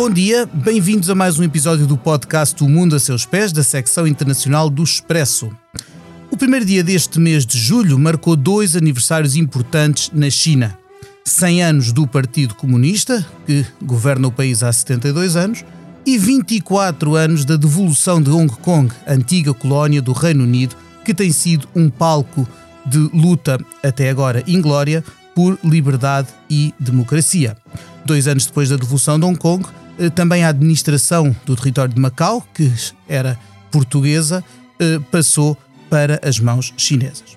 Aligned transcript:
Bom 0.00 0.08
dia, 0.08 0.48
bem-vindos 0.50 1.10
a 1.10 1.14
mais 1.14 1.38
um 1.38 1.42
episódio 1.42 1.86
do 1.86 1.94
podcast 1.94 2.64
O 2.64 2.66
Mundo 2.66 2.96
a 2.96 2.98
Seus 2.98 3.26
Pés, 3.26 3.52
da 3.52 3.62
secção 3.62 4.06
internacional 4.06 4.70
do 4.70 4.82
Expresso. 4.82 5.50
O 6.30 6.38
primeiro 6.38 6.64
dia 6.64 6.82
deste 6.82 7.20
mês 7.20 7.44
de 7.44 7.58
julho 7.58 7.98
marcou 7.98 8.34
dois 8.34 8.74
aniversários 8.74 9.36
importantes 9.36 10.10
na 10.14 10.30
China. 10.30 10.74
100 11.26 11.62
anos 11.62 11.92
do 11.92 12.06
Partido 12.06 12.54
Comunista, 12.54 13.26
que 13.44 13.62
governa 13.82 14.26
o 14.28 14.32
país 14.32 14.62
há 14.62 14.72
72 14.72 15.36
anos, 15.36 15.66
e 16.06 16.16
24 16.16 17.14
anos 17.14 17.44
da 17.44 17.56
devolução 17.56 18.22
de 18.22 18.30
Hong 18.30 18.50
Kong, 18.56 18.90
antiga 19.06 19.52
colónia 19.52 20.00
do 20.00 20.14
Reino 20.14 20.44
Unido, 20.44 20.76
que 21.04 21.12
tem 21.12 21.30
sido 21.30 21.68
um 21.76 21.90
palco 21.90 22.48
de 22.86 22.96
luta, 23.12 23.60
até 23.82 24.08
agora 24.08 24.42
inglória, 24.46 25.04
por 25.34 25.58
liberdade 25.62 26.28
e 26.48 26.72
democracia. 26.80 27.54
Dois 28.02 28.26
anos 28.26 28.46
depois 28.46 28.70
da 28.70 28.76
devolução 28.76 29.18
de 29.18 29.26
Hong 29.26 29.38
Kong, 29.38 29.62
também 30.08 30.44
a 30.44 30.48
administração 30.48 31.36
do 31.44 31.54
território 31.54 31.92
de 31.92 32.00
Macau, 32.00 32.46
que 32.54 32.72
era 33.06 33.38
portuguesa, 33.70 34.42
eh, 34.78 34.98
passou 35.10 35.56
para 35.90 36.18
as 36.22 36.40
mãos 36.40 36.72
chinesas. 36.76 37.36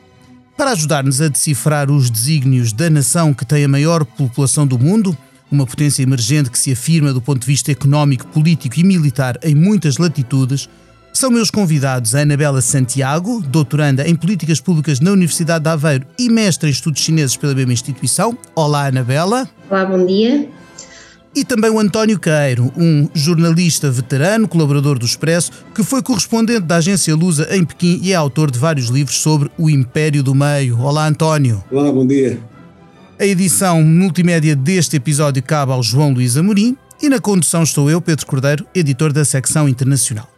Para 0.55 0.71
ajudar-nos 0.71 1.19
a 1.19 1.27
decifrar 1.27 1.91
os 1.91 2.09
desígnios 2.09 2.71
da 2.71 2.89
nação 2.89 3.33
que 3.33 3.45
tem 3.45 3.65
a 3.65 3.67
maior 3.67 4.05
população 4.05 4.65
do 4.65 4.79
mundo, 4.79 5.17
uma 5.51 5.65
potência 5.65 6.03
emergente 6.03 6.49
que 6.49 6.57
se 6.57 6.71
afirma 6.71 7.11
do 7.11 7.21
ponto 7.21 7.41
de 7.41 7.47
vista 7.47 7.71
económico, 7.71 8.27
político 8.27 8.79
e 8.79 8.83
militar 8.83 9.37
em 9.43 9.55
muitas 9.55 9.97
latitudes, 9.97 10.69
são 11.11 11.29
meus 11.29 11.51
convidados 11.51 12.15
a 12.15 12.21
Anabela 12.21 12.61
Santiago, 12.61 13.41
doutoranda 13.41 14.07
em 14.07 14.15
Políticas 14.15 14.61
Públicas 14.61 14.99
na 14.99 15.11
Universidade 15.11 15.63
de 15.63 15.69
Aveiro 15.69 16.07
e 16.17 16.29
mestre 16.29 16.69
em 16.69 16.71
Estudos 16.71 17.01
Chineses 17.01 17.35
pela 17.35 17.53
mesma 17.53 17.73
instituição. 17.73 18.37
Olá, 18.55 18.87
Anabela. 18.87 19.49
Olá, 19.69 19.85
bom 19.85 20.05
dia 20.05 20.62
e 21.35 21.43
também 21.43 21.71
o 21.71 21.79
António 21.79 22.19
Caeiro, 22.19 22.71
um 22.77 23.09
jornalista 23.13 23.89
veterano, 23.89 24.47
colaborador 24.47 24.99
do 24.99 25.05
Expresso, 25.05 25.51
que 25.73 25.83
foi 25.83 26.01
correspondente 26.01 26.61
da 26.61 26.77
agência 26.77 27.15
Lusa 27.15 27.47
em 27.55 27.65
Pequim 27.65 27.99
e 28.03 28.11
é 28.11 28.15
autor 28.15 28.51
de 28.51 28.59
vários 28.59 28.87
livros 28.87 29.17
sobre 29.17 29.49
o 29.57 29.69
Império 29.69 30.21
do 30.21 30.35
Meio. 30.35 30.79
Olá, 30.79 31.07
António. 31.07 31.63
Olá, 31.71 31.91
bom 31.91 32.05
dia. 32.05 32.39
A 33.19 33.25
edição 33.25 33.81
multimédia 33.83 34.55
deste 34.55 34.97
episódio 34.97 35.41
cabe 35.41 35.71
ao 35.71 35.81
João 35.81 36.13
Luís 36.13 36.37
Amorim 36.37 36.77
e 37.01 37.09
na 37.09 37.19
condução 37.19 37.63
estou 37.63 37.89
eu, 37.89 37.99
Pedro 37.99 38.25
Cordeiro, 38.25 38.65
editor 38.73 39.11
da 39.11 39.25
secção 39.25 39.67
internacional. 39.67 40.29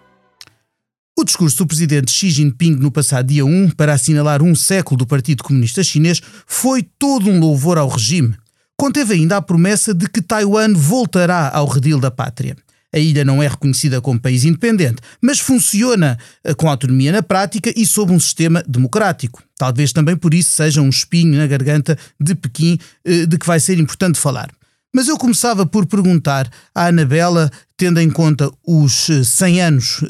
O 1.18 1.24
discurso 1.24 1.58
do 1.58 1.68
presidente 1.68 2.12
Xi 2.12 2.30
Jinping 2.30 2.76
no 2.76 2.92
passado 2.92 3.28
dia 3.28 3.46
1 3.46 3.72
para 3.72 3.94
assinalar 3.94 4.42
um 4.44 4.54
século 4.54 4.98
do 4.98 5.08
Partido 5.08 5.44
Comunista 5.44 5.82
Chinês 5.84 6.22
foi 6.46 6.84
todo 6.84 7.30
um 7.30 7.40
louvor 7.40 7.78
ao 7.78 7.88
regime 7.88 8.36
conteve 8.78 9.14
ainda 9.14 9.38
a 9.38 9.42
promessa 9.42 9.94
de 9.94 10.10
que 10.10 10.22
Taiwan 10.22 10.74
voltará 10.74 11.50
ao 11.50 11.68
redil 11.68 12.00
da 12.00 12.12
pátria. 12.12 12.56
A 12.96 12.98
ilha 12.98 13.26
não 13.26 13.44
é 13.44 13.48
reconhecida 13.48 14.00
como 14.00 14.18
país 14.18 14.46
independente, 14.46 15.02
mas 15.22 15.42
funciona 15.42 16.18
eh, 16.42 16.54
com 16.54 16.70
autonomia 16.70 17.12
na 17.12 17.22
prática 17.22 17.74
e 17.76 17.86
sob 17.86 18.14
um 18.14 18.20
sistema 18.20 18.64
democrático. 18.66 19.44
Talvez 19.58 19.92
também 19.92 20.16
por 20.16 20.34
isso 20.34 20.54
seja 20.54 20.82
um 20.82 20.88
espinho 20.88 21.38
na 21.38 21.46
garganta 21.46 21.98
de 22.18 22.34
Pequim 22.34 22.80
eh, 23.04 23.26
de 23.26 23.38
que 23.38 23.46
vai 23.46 23.60
ser 23.60 23.78
importante 23.80 24.18
falar. 24.18 24.50
Mas 24.94 25.10
eu 25.10 25.18
começava 25.18 25.66
por 25.66 25.86
perguntar 25.86 26.50
à 26.74 26.88
Anabela, 26.88 27.52
tendo 27.76 28.00
em 28.00 28.10
conta 28.10 28.50
os 28.66 29.10
100 29.26 29.60
eh, 29.60 29.64
anos 29.64 30.02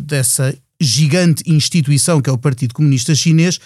dessa 0.00 0.52
gigante 0.80 1.44
instituição 1.46 2.20
que 2.20 2.28
é 2.28 2.32
o 2.32 2.38
Partido 2.38 2.74
Comunista 2.74 3.14
Chinês, 3.14 3.60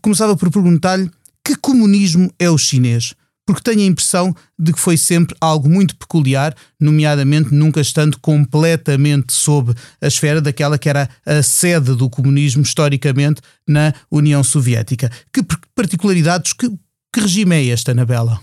começava 0.00 0.36
por 0.36 0.50
perguntar-lhe 0.50 1.08
que 1.44 1.56
comunismo 1.56 2.32
é 2.38 2.48
o 2.50 2.58
chinês? 2.58 3.14
Porque 3.44 3.62
tenho 3.62 3.80
a 3.80 3.86
impressão 3.86 4.34
de 4.56 4.72
que 4.72 4.78
foi 4.78 4.96
sempre 4.96 5.36
algo 5.40 5.68
muito 5.68 5.96
peculiar, 5.96 6.54
nomeadamente 6.80 7.52
nunca 7.52 7.80
estando 7.80 8.18
completamente 8.20 9.32
sob 9.32 9.74
a 10.00 10.06
esfera 10.06 10.40
daquela 10.40 10.78
que 10.78 10.88
era 10.88 11.08
a 11.26 11.42
sede 11.42 11.94
do 11.96 12.08
comunismo 12.08 12.62
historicamente 12.62 13.40
na 13.66 13.92
União 14.10 14.44
Soviética. 14.44 15.10
Que 15.32 15.42
particularidades, 15.74 16.52
que, 16.52 16.68
que 17.12 17.20
regime 17.20 17.56
é 17.56 17.64
este, 17.64 17.90
Anabela? 17.90 18.40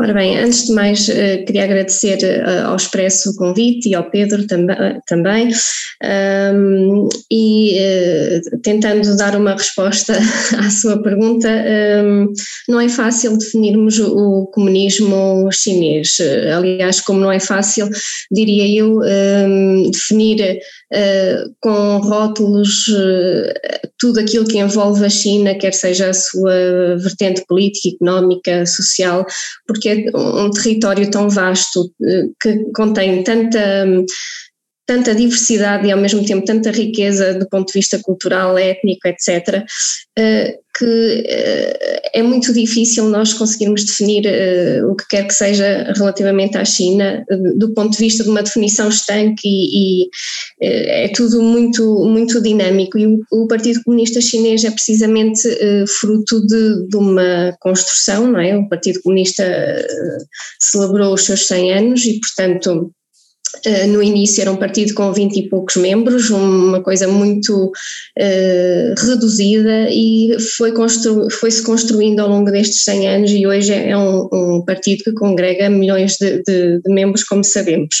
Ora 0.00 0.14
bem, 0.14 0.38
antes 0.38 0.64
de 0.64 0.72
mais 0.72 1.06
uh, 1.08 1.44
queria 1.44 1.64
agradecer 1.64 2.16
uh, 2.22 2.68
ao 2.68 2.76
Expresso 2.76 3.30
o 3.30 3.36
convite 3.36 3.90
e 3.90 3.94
ao 3.94 4.08
Pedro 4.10 4.46
tam 4.46 4.66
também 5.06 5.50
e 7.30 8.40
tentando 8.62 9.14
dar 9.18 9.36
uma 9.36 9.52
resposta 9.52 10.14
à 10.56 10.70
sua 10.70 11.02
pergunta, 11.02 11.48
não 12.66 12.80
é 12.80 12.88
fácil 12.88 13.36
definirmos 13.36 13.98
o, 13.98 14.46
comunismo 14.46 15.50
chinês. 15.52 16.16
aliás, 16.56 17.00
como 17.02 17.20
não 17.20 17.30
é 17.30 17.38
fácil, 17.38 17.88
diria 18.30 18.82
eu, 18.82 19.00
definir 19.90 20.58
com 21.60 21.98
rótulos 21.98 22.86
tudo 24.00 24.18
aquilo 24.18 24.46
que 24.46 24.58
envolve 24.58 25.04
a 25.04 25.10
China, 25.10 25.54
quer 25.54 25.74
seja 25.74 26.08
a 26.08 26.14
sua 26.14 26.96
vertente 26.96 27.44
política, 27.46 27.94
económica, 27.94 28.64
social, 28.64 29.26
porque 29.66 29.88
é 29.88 30.16
um 30.16 30.50
território 30.50 31.10
tão 31.10 31.28
vasto 31.28 31.92
eh, 32.02 32.24
que 32.40 32.64
contém 32.74 33.22
tanta 33.22 33.86
tanta 34.90 35.14
diversidade 35.14 35.86
e 35.86 35.92
ao 35.92 36.00
mesmo 36.00 36.24
tempo 36.24 36.44
tanta 36.44 36.72
riqueza 36.72 37.32
do 37.34 37.48
ponto 37.48 37.68
de 37.68 37.78
vista 37.78 37.96
cultural, 38.02 38.58
étnico, 38.58 39.06
etc., 39.06 39.64
eh, 40.18 40.56
que 40.76 41.24
eh, 41.28 42.10
é 42.14 42.22
muito 42.24 42.52
difícil 42.52 43.04
nós 43.08 43.32
conseguirmos 43.32 43.84
definir 43.84 44.24
o 44.88 44.96
que 44.96 45.06
quer 45.08 45.28
que 45.28 45.34
seja 45.34 45.92
relativamente 45.96 46.56
à 46.58 46.64
China, 46.64 47.24
do 47.56 47.72
ponto 47.72 47.92
de 47.92 47.98
vista 47.98 48.24
de 48.24 48.30
uma 48.30 48.42
definição 48.42 48.88
estanque 48.88 49.46
e, 49.46 50.02
e 50.02 50.08
é 50.60 51.08
tudo 51.14 51.40
muito, 51.40 52.04
muito 52.06 52.42
dinâmico 52.42 52.98
e 52.98 53.06
o, 53.30 53.46
Partido 53.46 53.82
Comunista 53.84 54.20
Chinês 54.20 54.64
é 54.64 54.70
precisamente 54.70 55.42
fruto 55.86 56.44
de, 56.46 56.88
de 56.88 56.96
uma 56.96 57.54
construção, 57.60 58.26
não 58.32 58.40
é? 58.40 58.56
O 58.56 58.68
Partido 58.68 59.00
Comunista 59.02 59.44
celebrou 60.58 61.14
os 61.14 61.24
seus 61.24 61.46
100 61.46 61.72
anos 61.74 62.04
e, 62.04 62.18
portanto, 62.20 62.92
Uh, 63.66 63.86
no 63.88 64.02
início 64.02 64.40
era 64.40 64.52
um 64.52 64.56
partido 64.56 64.94
com 64.94 65.12
20 65.12 65.36
e 65.36 65.48
poucos 65.48 65.76
membros, 65.76 66.30
uma 66.30 66.80
coisa 66.82 67.08
muito 67.08 67.66
uh, 67.66 68.94
reduzida 68.96 69.88
e 69.90 70.36
foi 70.56 70.72
constru 70.72 71.28
foi-se 71.30 71.62
construindo 71.62 72.20
ao 72.20 72.28
longo 72.28 72.50
destes 72.50 72.84
100 72.84 73.08
anos 73.08 73.30
e 73.32 73.46
hoje 73.46 73.72
é 73.72 73.96
um, 73.96 74.28
um 74.32 74.64
partido 74.64 75.02
que 75.02 75.12
congrega 75.12 75.68
milhões 75.68 76.16
de, 76.16 76.42
de, 76.42 76.80
de, 76.80 76.94
membros, 76.94 77.24
como 77.24 77.42
sabemos. 77.42 77.96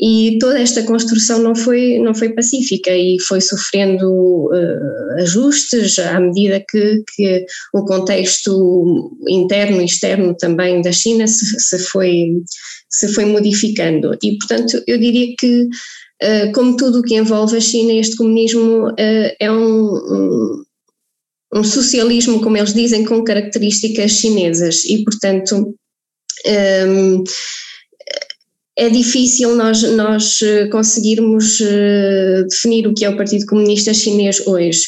E 0.00 0.38
toda 0.38 0.60
esta 0.60 0.84
construção 0.84 1.40
não 1.42 1.56
foi, 1.56 1.98
não 1.98 2.14
foi 2.14 2.28
pacífica 2.28 2.90
e 2.94 3.16
foi 3.26 3.40
sofrendo 3.40 4.08
uh, 4.46 5.20
ajustes 5.20 5.98
à 5.98 6.20
medida 6.20 6.64
que, 6.70 7.02
que, 7.16 7.44
o 7.74 7.84
contexto 7.84 9.16
interno 9.28 9.80
e 9.80 9.86
externo 9.86 10.36
também 10.36 10.80
da 10.82 10.92
China 10.92 11.26
se, 11.26 11.58
se 11.58 11.78
foi 11.80 12.30
se 12.88 13.12
foi 13.12 13.24
modificando. 13.24 14.16
E, 14.22 14.38
portanto, 14.38 14.82
eu 14.86 14.98
diria 14.98 15.34
que, 15.36 15.62
uh, 15.62 16.52
como 16.54 16.76
tudo 16.76 17.00
o 17.00 17.02
que 17.02 17.16
envolve 17.16 17.56
a 17.56 17.60
China, 17.60 17.92
este 17.92 18.16
comunismo 18.16 18.88
uh, 18.88 19.36
é 19.38 19.50
um, 19.50 19.94
um, 19.94 20.64
um, 21.54 21.64
socialismo, 21.64 22.40
como 22.40 22.56
eles 22.56 22.72
dizem, 22.72 23.04
com 23.04 23.22
características 23.22 24.12
chinesas 24.12 24.84
e, 24.84 25.04
portanto, 25.04 25.74
um, 26.46 27.24
é 28.78 28.88
difícil 28.88 29.56
nós, 29.56 29.82
nós 29.94 30.40
eh, 30.40 30.68
conseguirmos 30.68 31.58
definir 32.48 32.86
o 32.86 32.94
que 32.94 33.04
é 33.04 33.10
o 33.10 33.16
Partido 33.16 33.44
Comunista 33.46 33.92
Chinês 33.92 34.46
hoje 34.46 34.82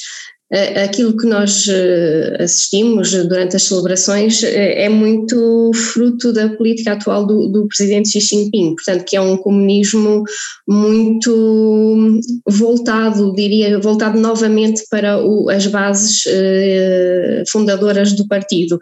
aquilo 0.53 1.17
que 1.17 1.27
nós 1.27 1.69
eh, 1.69 2.39
assistimos 2.41 3.13
durante 3.13 3.55
as 3.55 3.63
celebrações 3.63 4.43
eh, 4.43 4.85
é 4.85 4.89
muito 4.89 5.71
fruto 5.73 6.33
da 6.33 6.49
política 6.49 6.93
atual 6.93 7.25
do, 7.25 7.47
do, 7.49 7.69
presidente 7.69 8.11
Xi 8.11 8.21
Jinping, 8.21 8.75
portanto 8.75 9.05
que 9.05 9.17
é 9.17 9.21
um 9.21 9.37
comunismo 9.37 10.25
muito 10.67 12.21
voltado, 12.49 13.33
diria, 13.33 13.79
voltado 13.79 14.19
novamente 14.19 14.83
para 14.91 15.25
o, 15.25 15.49
as 15.49 15.69
bases 15.69 16.25
eh, 16.27 17.45
fundadoras 17.49 18.13
do 18.15 18.27
partido, 18.27 18.81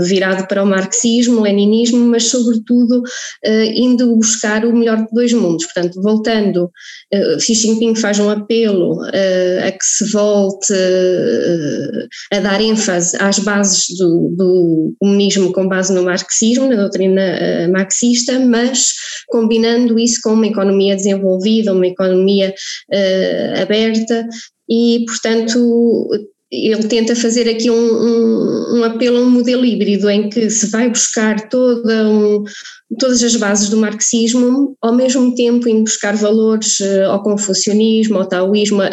virado 0.00 0.48
para 0.48 0.62
o 0.62 0.66
marxismo, 0.66 1.42
leninismo, 1.42 1.98
mas 2.06 2.24
sobretudo 2.24 3.02
indo 3.74 4.16
buscar 4.16 4.64
o 4.64 4.74
melhor 4.74 4.98
de 4.98 5.12
dois 5.12 5.32
mundos, 5.32 5.66
portanto 5.66 6.00
voltando, 6.00 6.70
Xi 7.38 7.54
Jinping 7.54 7.94
faz 7.94 8.18
um 8.18 8.30
apelo 8.30 9.00
a 9.02 9.70
que 9.70 9.84
se 9.84 10.10
volte 10.10 10.72
a 12.32 12.40
dar 12.40 12.60
ênfase 12.60 13.16
às 13.20 13.38
bases 13.38 13.86
do, 13.96 14.34
do, 14.36 14.94
comunismo 14.98 15.52
com 15.52 15.68
base 15.68 15.92
no 15.94 16.02
marxismo, 16.02 16.68
na 16.68 16.76
doutrina 16.76 17.22
uh, 17.22 17.72
marxista, 17.72 18.38
mas 18.38 18.92
combinando 19.28 19.98
isso 19.98 20.20
com 20.22 20.34
uma 20.34 20.46
economia 20.46 20.96
desenvolvida, 20.96 21.72
uma 21.72 21.86
economia 21.86 22.54
uh, 22.92 23.62
aberta 23.62 24.26
e, 24.68 25.04
portanto, 25.06 26.08
ele 26.54 26.84
tenta 26.84 27.16
fazer 27.16 27.48
aqui 27.48 27.70
um, 27.70 27.74
um, 27.74 28.78
um, 28.78 28.84
apelo 28.84 29.18
a 29.18 29.20
um 29.20 29.30
modelo 29.30 29.64
híbrido 29.64 30.08
em 30.08 30.28
que 30.28 30.48
se 30.50 30.68
vai 30.68 30.88
buscar 30.88 31.48
toda 31.48 32.08
um, 32.08 32.44
todas 32.98 33.22
as 33.22 33.34
bases 33.36 33.68
do 33.68 33.76
marxismo, 33.76 34.76
ao 34.80 34.94
mesmo 34.94 35.34
tempo 35.34 35.68
indo 35.68 35.84
buscar 35.84 36.14
valores 36.14 36.78
uh, 36.80 37.10
ao 37.10 37.22
confucionismo, 37.22 38.18
ao 38.18 38.28
taoísmo, 38.28 38.82
a, 38.82 38.88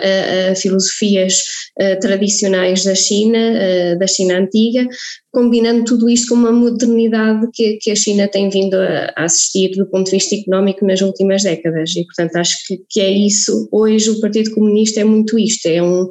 a 0.52 0.56
filosofias 0.56 1.40
uh, 1.80 2.00
tradicionais 2.00 2.84
da 2.84 2.96
China, 2.96 3.38
uh, 3.38 4.00
da 4.00 4.08
China 4.08 4.40
antiga, 4.40 4.88
combinando 5.32 5.86
tudo 5.86 6.10
isto 6.10 6.30
com 6.30 6.36
uma 6.36 6.52
modernidade 6.52 7.48
que, 7.54 7.78
que 7.82 7.92
a 7.92 7.96
China 7.96 8.28
tem 8.28 8.50
vindo 8.50 8.76
a, 8.76 9.14
a, 9.16 9.26
assistir 9.26 9.72
do 9.72 9.86
ponto 9.86 10.06
de 10.06 10.12
vista 10.12 10.36
económico 10.36 10.86
nas 10.86 11.02
últimas 11.02 11.44
décadas. 11.44 11.96
E 11.96 12.04
portanto 12.06 12.36
acho 12.38 12.58
que, 12.68 12.82
que 12.90 13.02
é 13.02 13.12
isso, 13.12 13.68
hoje 13.72 14.10
o 14.10 14.20
Partido 14.20 14.52
Comunista 14.52 15.02
é 15.02 15.04
muito 15.04 15.38
isto, 15.38 15.68
é 15.68 15.82
um 15.82 16.08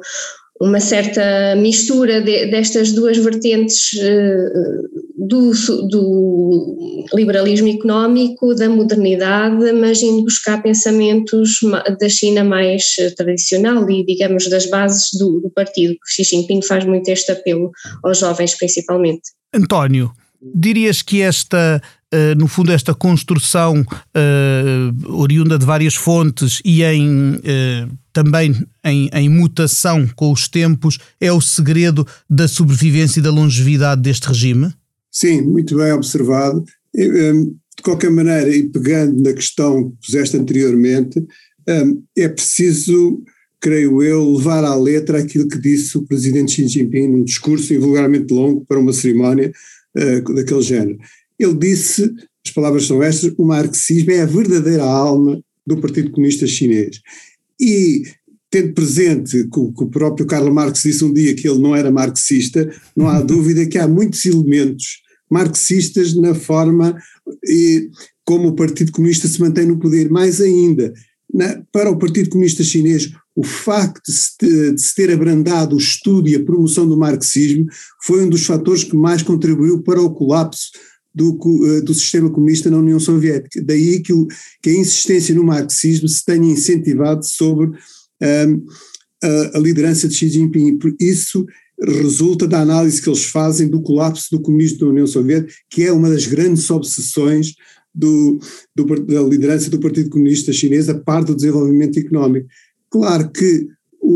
uma 0.61 0.79
certa 0.79 1.55
mistura 1.55 2.21
de, 2.21 2.45
destas 2.45 2.91
duas 2.91 3.17
vertentes 3.17 3.93
uh, 3.93 5.01
do, 5.17 5.51
do, 5.89 7.07
liberalismo 7.15 7.67
económico, 7.67 8.53
da 8.53 8.69
modernidade, 8.69 9.71
mas 9.73 10.03
indo 10.03 10.23
buscar 10.23 10.61
pensamentos 10.61 11.59
da 11.99 12.07
China 12.07 12.43
mais 12.43 12.95
eh, 12.99 13.09
tradicional 13.09 13.89
e, 13.89 14.05
digamos, 14.05 14.47
das 14.49 14.67
bases 14.67 15.09
do, 15.17 15.39
do 15.39 15.49
partido. 15.49 15.95
Xi 16.07 16.23
Jinping 16.23 16.61
faz 16.61 16.85
muito 16.85 17.09
este 17.09 17.31
apelo 17.31 17.71
aos 18.03 18.19
jovens, 18.19 18.55
principalmente. 18.55 19.31
António, 19.51 20.11
dirias 20.41 21.01
que 21.01 21.21
esta 21.21 21.81
no 22.37 22.47
fundo, 22.47 22.71
esta 22.71 22.93
construção 22.93 23.81
uh, 23.81 25.13
oriunda 25.13 25.57
de 25.57 25.65
várias 25.65 25.95
fontes 25.95 26.61
e 26.65 26.83
em, 26.83 27.35
uh, 27.35 27.97
também 28.11 28.53
em, 28.83 29.09
em, 29.13 29.29
mutação 29.29 30.07
com 30.15 30.31
os 30.31 30.47
tempos, 30.49 30.97
é 31.19 31.31
o 31.31 31.39
segredo 31.39 32.05
da 32.29 32.47
sobrevivência 32.47 33.19
e 33.19 33.23
da 33.23 33.31
longevidade 33.31 34.01
deste 34.01 34.27
regime? 34.27 34.73
Sim, 35.09 35.41
muito 35.41 35.77
bem 35.77 35.93
observado. 35.93 36.65
De 36.93 37.83
qualquer 37.83 38.11
maneira, 38.11 38.53
e 38.53 38.63
pegando 38.63 39.21
na 39.21 39.33
questão 39.33 39.89
que 39.89 40.05
puseste 40.05 40.35
anteriormente, 40.35 41.25
é 42.17 42.27
preciso, 42.27 43.23
creio 43.61 44.03
eu, 44.03 44.35
levar 44.35 44.63
à 44.65 44.75
letra 44.75 45.19
aquilo 45.19 45.47
que 45.47 45.57
disse 45.57 45.97
o 45.97 46.05
presidente 46.05 46.51
Xi 46.51 46.67
Jinping 46.67 47.07
num 47.07 47.23
discurso 47.23 47.73
invulgarmente 47.73 48.33
longo 48.33 48.65
para 48.65 48.79
uma 48.79 48.91
cerimónia 48.91 49.51
daquele 50.35 50.61
género 50.61 50.97
ele 51.43 51.55
disse, 51.55 52.11
as 52.45 52.51
palavras 52.53 52.85
são 52.85 53.01
estas, 53.01 53.33
o 53.37 53.45
marxismo 53.45 54.11
é 54.11 54.21
a 54.21 54.25
verdadeira 54.25 54.83
alma 54.83 55.41
do 55.65 55.77
Partido 55.77 56.11
Comunista 56.11 56.47
Chinês. 56.47 56.99
E 57.59 58.03
tendo 58.49 58.73
presente 58.73 59.47
que 59.47 59.59
o, 59.59 59.89
próprio 59.89 60.25
Karl 60.25 60.51
Marx 60.51 60.83
disse 60.83 61.05
um 61.05 61.13
dia 61.13 61.33
que 61.33 61.47
ele 61.47 61.59
não 61.59 61.73
era 61.73 61.89
marxista, 61.89 62.69
não 62.95 63.07
há 63.07 63.21
dúvida 63.21 63.65
que 63.65 63.77
há 63.77 63.87
muitos 63.87 64.25
elementos 64.25 65.01
marxistas 65.29 66.13
na 66.13 66.35
forma 66.35 66.97
e, 67.47 67.89
como 68.25 68.49
o 68.49 68.55
Partido 68.55 68.91
Comunista 68.91 69.27
se 69.27 69.39
mantém 69.39 69.65
no 69.65 69.79
poder. 69.79 70.09
Mais 70.09 70.41
ainda, 70.41 70.91
na, 71.33 71.63
para 71.71 71.89
o 71.89 71.97
Partido 71.97 72.29
Comunista 72.29 72.61
Chinês, 72.61 73.09
o 73.33 73.43
facto 73.43 74.01
de 74.05 74.13
se, 74.13 74.73
de 74.73 74.81
se, 74.81 74.93
ter 74.93 75.09
abrandado 75.09 75.75
o 75.75 75.79
estudo 75.79 76.27
e 76.27 76.35
a 76.35 76.43
promoção 76.43 76.85
do 76.85 76.97
marxismo 76.97 77.65
foi 78.03 78.25
um 78.25 78.29
dos 78.29 78.45
fatores 78.45 78.83
que 78.83 78.97
mais 78.97 79.23
contribuiu 79.23 79.81
para 79.81 80.01
o 80.01 80.13
colapso 80.13 80.71
do, 81.13 81.37
eh, 81.65 81.81
do 81.81 81.93
sistema 81.93 82.29
comunista 82.29 82.69
na 82.69 82.77
União 82.77 82.99
Soviética. 82.99 83.61
Daí 83.63 84.01
que, 84.01 84.13
o, 84.13 84.27
que 84.61 84.69
a 84.69 84.75
insistência 84.75 85.35
no 85.35 85.43
marxismo 85.43 86.07
se 86.07 86.23
tenha 86.23 86.51
incentivado 86.51 87.25
sobre 87.25 87.67
um, 87.67 88.65
a, 89.23 89.57
a, 89.57 89.59
liderança 89.59 90.07
de 90.07 90.15
Xi 90.15 90.29
Jinping. 90.29 90.79
Isso 90.99 91.45
resulta 91.81 92.47
da 92.47 92.61
análise 92.61 93.01
que 93.01 93.09
eles 93.09 93.25
fazem 93.25 93.67
do 93.67 93.81
colapso 93.81 94.27
do 94.31 94.41
comunismo 94.41 94.85
na 94.85 94.91
União 94.91 95.07
Soviética, 95.07 95.53
que 95.69 95.83
é 95.83 95.91
uma 95.91 96.09
das 96.09 96.27
grandes 96.27 96.69
obsessões 96.69 97.53
do, 97.93 98.39
do, 98.75 98.85
da 99.05 99.21
liderança 99.21 99.69
do 99.69 99.79
Partido 99.79 100.09
Comunista 100.09 100.53
Chinês, 100.53 100.87
a 100.87 100.97
par 100.97 101.23
do 101.23 101.35
desenvolvimento 101.35 101.97
económico. 101.99 102.47
Claro 102.89 103.29
que 103.31 103.67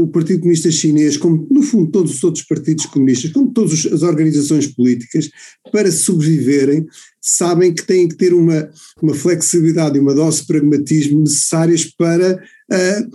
o 0.01 0.07
Partido 0.07 0.39
Comunista 0.39 0.69
Chinês, 0.69 1.15
como 1.15 1.47
no 1.49 1.61
fundo 1.61 1.89
todos 1.89 2.15
os 2.15 2.23
outros 2.23 2.43
partidos 2.43 2.85
comunistas, 2.87 3.31
como 3.31 3.51
todas 3.51 3.85
as 3.85 4.01
organizações 4.01 4.67
políticas, 4.67 5.29
para 5.71 5.91
sobreviverem, 5.91 6.85
sabem 7.21 7.73
que 7.73 7.85
têm 7.85 8.07
que 8.07 8.15
ter 8.15 8.33
uma, 8.33 8.69
uma 9.01 9.13
flexibilidade 9.13 9.97
e 9.97 10.01
uma 10.01 10.13
dose 10.13 10.41
de 10.41 10.47
pragmatismo 10.47 11.21
necessárias 11.21 11.85
para, 11.85 12.35
uh, 12.35 13.09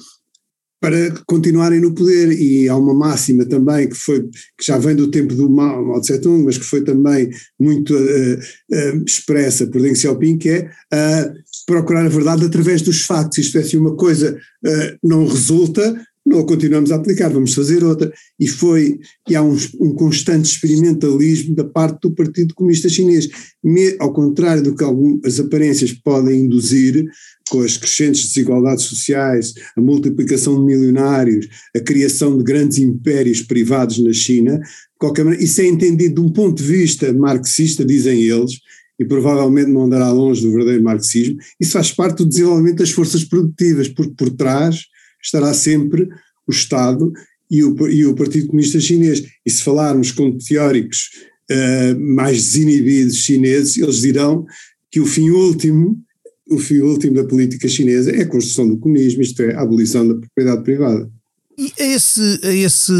para 0.80 1.10
continuarem 1.26 1.80
no 1.80 1.94
poder. 1.94 2.32
E 2.32 2.68
há 2.68 2.76
uma 2.76 2.94
máxima 2.94 3.44
também 3.44 3.88
que, 3.88 3.96
foi, 3.96 4.22
que 4.22 4.64
já 4.66 4.78
vem 4.78 4.96
do 4.96 5.10
tempo 5.10 5.34
do 5.34 5.50
Mao, 5.50 5.84
Mao 5.84 6.00
Tse 6.00 6.18
Tung, 6.18 6.44
mas 6.44 6.56
que 6.56 6.64
foi 6.64 6.82
também 6.82 7.30
muito 7.58 7.94
uh, 7.94 8.34
uh, 8.72 9.04
expressa 9.06 9.66
por 9.66 9.82
Deng 9.82 9.94
Xiaoping, 9.94 10.38
que 10.38 10.48
é 10.48 10.70
procurar 11.66 12.06
a 12.06 12.08
verdade 12.08 12.46
através 12.46 12.80
dos 12.80 13.02
factos. 13.02 13.38
Isto 13.38 13.58
é, 13.58 13.62
se 13.62 13.76
uma 13.76 13.94
coisa 13.94 14.36
não 15.02 15.24
resulta, 15.24 15.94
não 16.30 16.38
a 16.38 16.46
continuamos 16.46 16.92
a 16.92 16.96
aplicar, 16.96 17.28
vamos 17.28 17.52
fazer 17.52 17.82
outra. 17.82 18.12
E 18.38 18.46
foi, 18.46 19.00
e 19.28 19.34
há 19.34 19.42
um, 19.42 19.56
um 19.80 19.92
constante 19.94 20.44
experimentalismo 20.44 21.56
da 21.56 21.64
parte 21.64 22.02
do 22.02 22.14
Partido 22.14 22.54
Comunista 22.54 22.88
Chinês, 22.88 23.28
Me, 23.62 23.96
ao 23.98 24.12
contrário 24.12 24.62
do 24.62 24.74
que 24.74 24.84
algumas 24.84 25.40
aparências 25.40 25.92
podem 25.92 26.42
induzir, 26.42 27.04
com 27.50 27.62
as 27.62 27.76
crescentes 27.76 28.28
desigualdades 28.28 28.84
sociais, 28.84 29.54
a 29.76 29.80
multiplicação 29.80 30.54
de 30.54 30.64
milionários, 30.64 31.48
a 31.76 31.80
criação 31.80 32.38
de 32.38 32.44
grandes 32.44 32.78
impérios 32.78 33.42
privados 33.42 33.98
na 33.98 34.12
China, 34.12 34.60
qualquer 34.96 35.24
maneira, 35.24 35.44
isso 35.44 35.60
é 35.60 35.66
entendido 35.66 36.14
de 36.14 36.20
um 36.20 36.30
ponto 36.30 36.62
de 36.62 36.68
vista 36.68 37.12
marxista, 37.12 37.84
dizem 37.84 38.22
eles, 38.22 38.52
e 39.00 39.04
provavelmente 39.04 39.68
não 39.68 39.82
andará 39.82 40.12
longe 40.12 40.42
do 40.42 40.52
verdadeiro 40.52 40.84
marxismo, 40.84 41.38
isso 41.58 41.72
faz 41.72 41.90
parte 41.90 42.18
do 42.18 42.28
desenvolvimento 42.28 42.78
das 42.78 42.90
forças 42.90 43.24
produtivas, 43.24 43.88
porque 43.88 44.14
por 44.16 44.30
trás 44.30 44.84
estará 45.22 45.52
sempre 45.54 46.08
o 46.46 46.50
Estado 46.50 47.12
e 47.50 47.64
o, 47.64 47.88
e 47.88 48.06
o 48.06 48.14
Partido 48.14 48.48
Comunista 48.48 48.80
Chinês. 48.80 49.24
E 49.44 49.50
se 49.50 49.62
falarmos 49.62 50.12
com 50.12 50.36
teóricos 50.38 51.10
uh, 51.50 52.00
mais 52.00 52.52
desinibidos 52.52 53.16
chineses, 53.16 53.76
eles 53.76 54.00
dirão 54.00 54.46
que 54.90 55.00
o 55.00 55.06
fim 55.06 55.30
último, 55.30 55.98
o 56.48 56.58
fim 56.58 56.78
último 56.78 57.14
da 57.14 57.24
política 57.24 57.68
chinesa 57.68 58.10
é 58.10 58.22
a 58.22 58.28
construção 58.28 58.68
do 58.68 58.78
comunismo, 58.78 59.22
isto 59.22 59.42
é, 59.42 59.54
a 59.54 59.62
abolição 59.62 60.06
da 60.06 60.14
propriedade 60.14 60.64
privada. 60.64 61.10
E 61.56 61.72
esse, 61.78 62.40
esse 62.42 62.92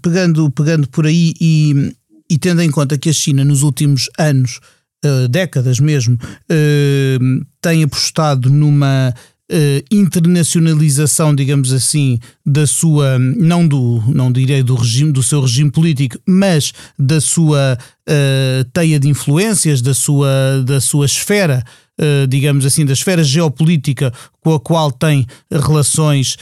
pegando, 0.00 0.50
pegando 0.50 0.88
por 0.88 1.06
aí 1.06 1.34
e, 1.40 1.92
e 2.30 2.38
tendo 2.38 2.62
em 2.62 2.70
conta 2.70 2.96
que 2.96 3.10
a 3.10 3.12
China 3.12 3.44
nos 3.44 3.62
últimos 3.62 4.08
anos, 4.18 4.60
uh, 5.04 5.28
décadas 5.28 5.80
mesmo, 5.80 6.14
uh, 6.14 7.46
tem 7.60 7.82
apostado 7.82 8.50
numa 8.50 9.14
uh, 9.50 9.84
internacionalização, 9.90 11.34
digamos 11.34 11.72
assim, 11.72 12.18
da 12.44 12.66
sua, 12.66 13.18
não 13.18 13.66
do, 13.66 14.02
não 14.08 14.30
direi 14.30 14.62
do 14.62 14.74
regime, 14.74 15.12
do 15.12 15.22
seu 15.22 15.40
regime 15.40 15.70
político, 15.70 16.18
mas 16.26 16.72
da 16.98 17.20
sua 17.20 17.78
uh, 17.78 18.64
teia 18.72 18.98
de 19.00 19.08
influências, 19.08 19.80
da 19.82 19.94
sua, 19.94 20.62
da 20.64 20.80
sua 20.80 21.06
esfera, 21.06 21.64
uh, 22.00 22.26
digamos 22.26 22.64
assim, 22.66 22.84
da 22.84 22.92
esfera 22.92 23.24
geopolítica 23.24 24.12
com 24.40 24.54
a 24.54 24.60
qual 24.60 24.90
tem 24.90 25.26
relações 25.50 26.36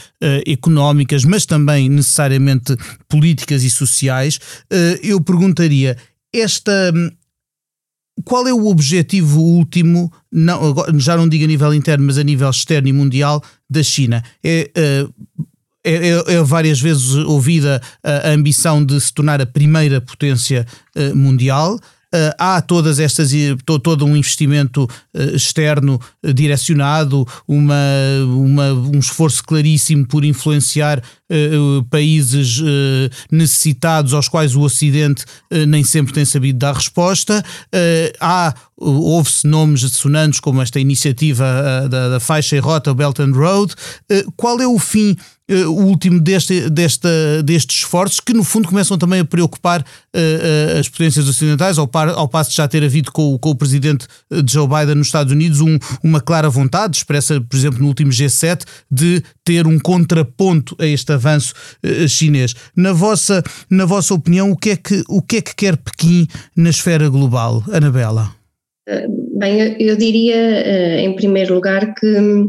económicas, 0.45 1.25
mas 1.25 1.45
também 1.45 1.89
necessariamente 1.89 2.75
políticas 3.09 3.63
e 3.63 3.69
sociais, 3.69 4.39
eu 5.03 5.19
perguntaria, 5.19 5.97
esta 6.33 6.93
qual 8.23 8.47
é 8.47 8.53
o 8.53 8.67
objetivo 8.67 9.39
último, 9.39 10.11
não, 10.31 10.75
já 10.97 11.15
não 11.15 11.27
digo 11.27 11.43
a 11.43 11.47
nível 11.47 11.73
interno, 11.73 12.05
mas 12.05 12.17
a 12.17 12.23
nível 12.23 12.49
externo 12.49 12.87
e 12.87 12.93
mundial, 12.93 13.43
da 13.69 13.83
China? 13.83 14.23
É, 14.43 14.71
eh, 14.75 15.07
é, 15.83 16.09
é, 16.09 16.33
é 16.33 16.43
várias 16.43 16.81
vezes 16.81 17.15
ouvida 17.15 17.81
a, 18.03 18.29
ambição 18.29 18.83
de 18.83 18.99
se 18.99 19.13
tornar 19.13 19.41
a 19.41 19.45
primeira 19.45 20.01
potência 20.01 20.65
eh, 20.95 21.13
mundial. 21.13 21.79
Uh, 22.13 22.31
há 22.37 22.61
todas 22.61 22.99
estas 22.99 23.31
todo 23.83 24.05
um 24.05 24.15
investimento 24.15 24.83
uh, 24.85 25.35
externo 25.35 25.99
uh, 26.23 26.33
direcionado, 26.33 27.27
uma, 27.45 27.75
uma, 28.25 28.71
um 28.71 28.97
esforço 28.97 29.43
claríssimo 29.43 30.07
por 30.07 30.23
influenciar 30.23 31.01
países 31.89 32.61
necessitados 33.29 34.13
aos 34.13 34.29
quais 34.29 34.55
o 34.55 34.61
Ocidente 34.61 35.25
nem 35.67 35.83
sempre 35.83 36.13
tem 36.13 36.23
sabido 36.23 36.57
dar 36.57 36.73
resposta. 36.73 37.43
há 38.21 38.53
houve-se 38.77 39.45
nomes 39.45 39.81
sonantes 39.91 40.39
como 40.39 40.61
esta 40.61 40.79
iniciativa 40.79 41.85
da, 41.89 42.07
da 42.07 42.19
faixa 42.21 42.55
e 42.55 42.59
rota 42.59 42.93
Belt 42.93 43.19
and 43.19 43.33
Road. 43.33 43.75
qual 44.37 44.61
é 44.61 44.67
o 44.67 44.79
fim 44.79 45.17
o 45.49 45.85
último 45.85 46.19
deste, 46.19 46.69
desta, 46.69 47.09
destes 47.43 47.77
esforços, 47.77 48.19
que 48.19 48.33
no 48.33 48.43
fundo 48.43 48.67
começam 48.67 48.97
também 48.97 49.21
a 49.21 49.25
preocupar 49.25 49.81
uh, 49.81 50.79
as 50.79 50.89
potências 50.89 51.27
ocidentais, 51.27 51.77
ao, 51.77 51.87
par, 51.87 52.09
ao 52.09 52.27
passo 52.27 52.49
de 52.49 52.57
já 52.57 52.67
ter 52.67 52.83
havido 52.83 53.11
com, 53.11 53.37
com 53.37 53.51
o 53.51 53.55
presidente 53.55 54.07
Joe 54.47 54.67
Biden 54.67 54.95
nos 54.95 55.07
Estados 55.07 55.31
Unidos 55.31 55.61
um, 55.61 55.77
uma 56.03 56.19
clara 56.19 56.49
vontade, 56.49 56.97
expressa, 56.97 57.39
por 57.39 57.55
exemplo, 57.55 57.79
no 57.79 57.87
último 57.87 58.11
G7, 58.11 58.63
de 58.91 59.23
ter 59.43 59.65
um 59.65 59.79
contraponto 59.79 60.75
a 60.79 60.85
este 60.85 61.13
avanço 61.13 61.53
chinês. 62.07 62.53
Na 62.75 62.91
vossa, 62.91 63.41
na 63.69 63.85
vossa 63.85 64.13
opinião, 64.13 64.51
o 64.51 64.57
que, 64.57 64.71
é 64.71 64.75
que, 64.75 65.03
o 65.07 65.21
que 65.21 65.37
é 65.37 65.41
que 65.41 65.55
quer 65.55 65.77
Pequim 65.77 66.27
na 66.55 66.69
esfera 66.69 67.07
global, 67.07 67.63
Anabela? 67.71 68.35
Bem, 69.37 69.75
eu, 69.79 69.97
diria, 69.97 70.99
em 71.01 71.13
primeiro 71.15 71.53
lugar, 71.53 71.93
que 71.93 72.47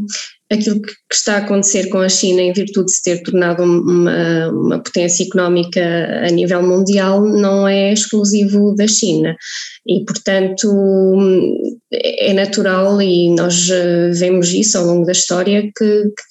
aquilo 0.51 0.81
que, 0.81 0.91
está 1.11 1.35
a 1.35 1.37
acontecer 1.37 1.89
com 1.89 1.99
a 1.99 2.09
China 2.09 2.41
em 2.41 2.53
virtude 2.53 2.85
de 2.85 2.91
se 2.91 3.03
ter 3.03 3.23
tornado 3.23 3.63
uma, 3.63 4.49
uma, 4.49 4.79
potência 4.79 5.23
económica 5.23 5.81
a 6.23 6.29
nível 6.31 6.61
mundial 6.63 7.23
não 7.23 7.67
é 7.67 7.93
exclusivo 7.93 8.73
da 8.75 8.87
China. 8.87 9.35
E 9.87 10.03
portanto 10.05 10.67
é 11.91 12.33
natural 12.33 13.01
e 13.01 13.33
nós 13.35 13.69
eh, 13.69 14.11
vemos 14.11 14.53
isso 14.53 14.77
ao 14.77 14.85
longo 14.85 15.05
da 15.05 15.11
história 15.11 15.63
que, 15.63 15.71
que 16.03 16.28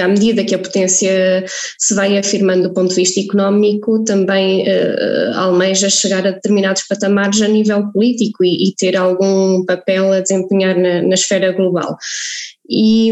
à 0.00 0.08
medida 0.08 0.44
que 0.44 0.54
a 0.54 0.58
potência 0.58 1.44
se 1.78 1.94
vai 1.94 2.16
afirmando 2.16 2.68
do 2.68 2.74
ponto 2.74 2.90
de 2.90 2.96
vista 2.96 3.20
económico, 3.20 4.04
também 4.04 4.62
uh, 4.62 5.34
almeja 5.34 5.90
chegar 5.90 6.26
a 6.26 6.32
determinados 6.32 6.82
patamares 6.88 7.40
a 7.42 7.48
nível 7.48 7.90
político 7.92 8.44
e, 8.44 8.68
e 8.68 8.74
ter 8.74 8.96
algum 8.96 9.64
papel 9.64 10.12
a 10.12 10.20
desempenhar 10.20 10.76
na, 10.78 11.02
na 11.02 11.14
esfera 11.14 11.52
global. 11.52 11.96
E, 12.68 13.10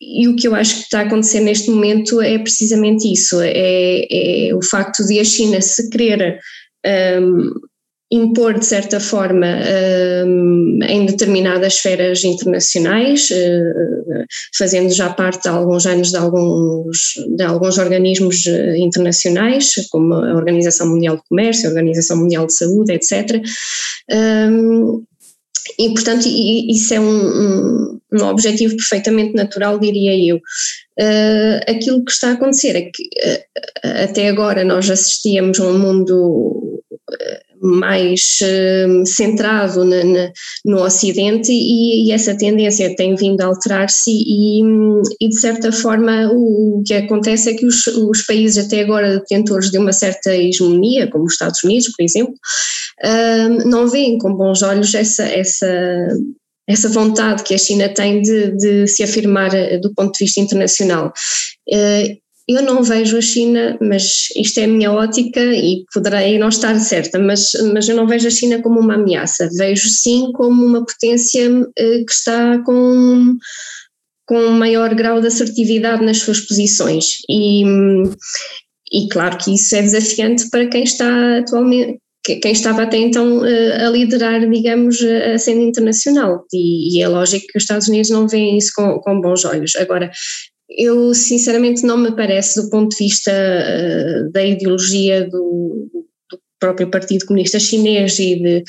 e 0.00 0.28
o 0.28 0.36
que 0.36 0.48
eu 0.48 0.54
acho 0.54 0.76
que 0.76 0.82
está 0.82 1.00
a 1.00 1.02
acontecer 1.02 1.40
neste 1.40 1.70
momento 1.70 2.20
é 2.20 2.38
precisamente 2.38 3.10
isso: 3.12 3.40
é, 3.40 4.06
é 4.48 4.54
o 4.54 4.62
facto 4.62 5.06
de 5.06 5.20
a 5.20 5.24
China 5.24 5.60
se 5.60 5.88
querer 5.90 6.38
um, 7.20 7.52
impor, 8.12 8.58
de 8.58 8.66
certa 8.66 9.00
forma, 9.00 9.46
um, 10.26 10.78
em 10.86 11.06
determinadas 11.06 11.74
esferas 11.74 12.22
internacionais, 12.22 13.30
uh, 13.30 14.24
fazendo 14.56 14.92
já 14.92 15.10
parte 15.10 15.48
há 15.48 15.52
alguns 15.52 15.86
anos 15.86 16.10
de 16.10 16.18
alguns, 16.18 17.14
de 17.36 17.42
alguns 17.42 17.78
organismos 17.78 18.44
uh, 18.44 18.76
internacionais, 18.76 19.72
como 19.90 20.12
a 20.14 20.34
Organização 20.34 20.88
Mundial 20.88 21.16
de 21.16 21.22
Comércio, 21.26 21.66
a 21.66 21.70
Organização 21.70 22.18
Mundial 22.18 22.46
de 22.46 22.54
Saúde, 22.54 22.92
etc. 22.92 23.42
Um, 24.10 25.02
e, 25.78 25.88
portanto, 25.90 26.26
isso 26.26 26.92
é 26.92 27.00
um, 27.00 27.98
um, 28.12 28.24
objetivo 28.24 28.76
perfeitamente 28.76 29.34
natural, 29.34 29.78
diria 29.78 30.14
eu. 30.32 30.36
Uh, 30.36 31.60
aquilo 31.66 32.04
que 32.04 32.12
está 32.12 32.30
a 32.30 32.32
acontecer 32.32 32.76
é 32.76 32.82
que 32.82 33.02
uh, 33.02 34.04
até 34.04 34.28
agora 34.28 34.64
nós 34.64 34.90
assistíamos 34.90 35.58
a 35.58 35.66
um 35.66 35.78
mundo 35.78 36.82
uh, 36.92 37.51
mais 37.62 38.38
centrado 39.06 39.84
na, 39.84 40.04
na, 40.04 40.32
no 40.64 40.82
Ocidente 40.82 41.52
e, 41.52 42.08
e, 42.08 42.12
essa 42.12 42.36
tendência 42.36 42.94
tem 42.96 43.14
vindo 43.14 43.40
a 43.40 43.46
alterar-se 43.46 44.10
e, 44.10 44.60
e, 45.20 45.28
de 45.28 45.40
certa 45.40 45.70
forma 45.70 46.28
o, 46.32 46.80
o, 46.80 46.82
que 46.84 46.94
acontece 46.94 47.50
é 47.50 47.54
que 47.54 47.64
os, 47.64 47.86
os 47.86 48.22
países 48.22 48.66
até 48.66 48.80
agora 48.80 49.18
detentores 49.18 49.70
de 49.70 49.78
uma 49.78 49.92
certa 49.92 50.34
hegemonia, 50.34 51.08
como 51.10 51.24
os 51.24 51.34
Estados 51.34 51.62
Unidos, 51.62 51.88
por 51.96 52.02
exemplo, 52.02 52.34
não 53.66 53.88
veem 53.88 54.18
com 54.18 54.34
bons 54.34 54.62
olhos 54.62 54.94
essa, 54.94 55.24
essa, 55.24 56.08
essa 56.68 56.88
vontade 56.88 57.42
que 57.42 57.54
a 57.54 57.58
China 57.58 57.88
tem 57.88 58.22
de, 58.22 58.56
de 58.56 58.86
se 58.86 59.02
afirmar 59.02 59.54
eh, 59.54 59.78
do 59.78 59.92
ponto 59.94 60.12
de 60.12 60.24
vista 60.24 60.40
internacional. 60.40 61.12
Eu 62.54 62.62
não 62.62 62.82
vejo 62.82 63.16
a 63.16 63.20
China, 63.20 63.76
mas 63.80 64.28
isto 64.36 64.58
é 64.58 64.64
a 64.64 64.68
minha 64.68 64.92
ótica 64.92 65.40
e 65.40 65.84
poderei 65.92 66.38
não 66.38 66.48
estar 66.48 66.78
certa, 66.78 67.18
mas, 67.18 67.52
mas 67.72 67.88
eu 67.88 67.96
não 67.96 68.06
vejo 68.06 68.28
a 68.28 68.30
China 68.30 68.60
como 68.62 68.80
uma 68.80 68.94
ameaça, 68.94 69.48
vejo 69.56 69.88
sim 69.88 70.30
como 70.32 70.64
uma 70.64 70.84
potência 70.84 71.50
uh, 71.50 72.04
que 72.06 72.12
está 72.12 72.62
com, 72.64 73.36
com 74.26 74.36
um 74.36 74.58
maior 74.58 74.94
grau 74.94 75.20
de 75.20 75.28
assertividade 75.28 76.04
nas 76.04 76.18
suas 76.18 76.40
posições 76.40 77.06
e, 77.28 77.64
e 78.92 79.08
claro 79.08 79.38
que 79.38 79.54
isso 79.54 79.74
é 79.74 79.82
desafiante 79.82 80.50
para 80.50 80.66
quem 80.66 80.84
está 80.84 81.38
atualmente, 81.38 81.98
quem 82.24 82.52
estava 82.52 82.82
até 82.82 82.98
então 82.98 83.44
eh, 83.44 83.84
a 83.84 83.90
liderar, 83.90 84.48
digamos, 84.48 85.02
a 85.02 85.36
cena 85.38 85.62
internacional. 85.62 86.44
E, 86.52 86.96
e 86.96 87.02
é 87.02 87.08
lógico 87.08 87.46
que 87.48 87.58
os 87.58 87.64
Estados 87.64 87.88
Unidos 87.88 88.10
não 88.10 88.28
veem 88.28 88.56
isso 88.56 88.70
com, 88.76 89.00
com 89.00 89.20
bons 89.20 89.44
olhos. 89.44 89.74
Agora, 89.74 90.08
eu 90.76 91.14
sinceramente 91.14 91.84
não 91.84 91.96
me 91.96 92.14
parece, 92.14 92.62
do 92.62 92.70
ponto 92.70 92.96
de 92.96 93.04
vista 93.04 93.32
uh, 93.32 94.32
da 94.32 94.44
ideologia 94.44 95.28
do, 95.28 95.88
do, 95.92 96.40
próprio 96.58 96.90
Partido 96.90 97.26
Comunista 97.26 97.58
Chinês 97.58 98.18
e 98.18 98.36
de 98.36 98.64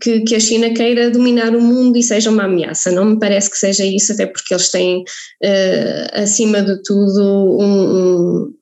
que, 0.00 0.20
que, 0.20 0.34
a 0.34 0.40
China 0.40 0.70
queira 0.74 1.10
dominar 1.10 1.54
o 1.54 1.60
mundo 1.60 1.96
e 1.96 2.02
seja 2.02 2.30
uma 2.30 2.44
ameaça. 2.44 2.90
Não 2.90 3.04
me 3.04 3.18
parece 3.18 3.50
que 3.50 3.56
seja 3.56 3.84
isso, 3.84 4.12
até 4.12 4.26
porque 4.26 4.52
eles 4.52 4.70
têm, 4.70 5.00
uh, 5.00 6.08
acima 6.12 6.62
de 6.62 6.82
tudo, 6.82 7.58
um, 7.60 8.44
um 8.44 8.57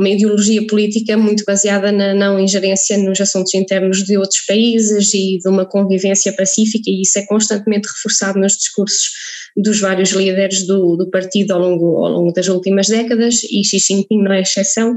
uma 0.00 0.08
ideologia 0.08 0.66
política 0.66 1.14
muito 1.18 1.44
baseada 1.46 1.92
na 1.92 2.14
não 2.14 2.40
ingerência 2.40 2.96
nos 2.96 3.20
assuntos 3.20 3.52
internos 3.52 4.02
de 4.02 4.16
outros 4.16 4.40
países 4.46 5.12
e 5.12 5.36
de 5.36 5.46
uma 5.46 5.66
convivência 5.66 6.32
pacífica, 6.32 6.88
e 6.88 7.02
isso 7.02 7.18
é 7.18 7.26
constantemente 7.26 7.86
reforçado 7.86 8.40
nos 8.40 8.54
discursos 8.54 9.10
dos 9.54 9.78
vários 9.78 10.12
líderes 10.12 10.66
do, 10.66 10.96
do 10.96 11.10
partido 11.10 11.52
ao 11.52 11.60
longo, 11.60 12.02
ao 12.02 12.12
longo 12.12 12.32
das 12.32 12.48
últimas 12.48 12.88
décadas, 12.88 13.44
e 13.44 13.62
Xi 13.62 13.78
Jinping 13.78 14.22
não 14.22 14.32
é 14.32 14.40
exceção. 14.40 14.96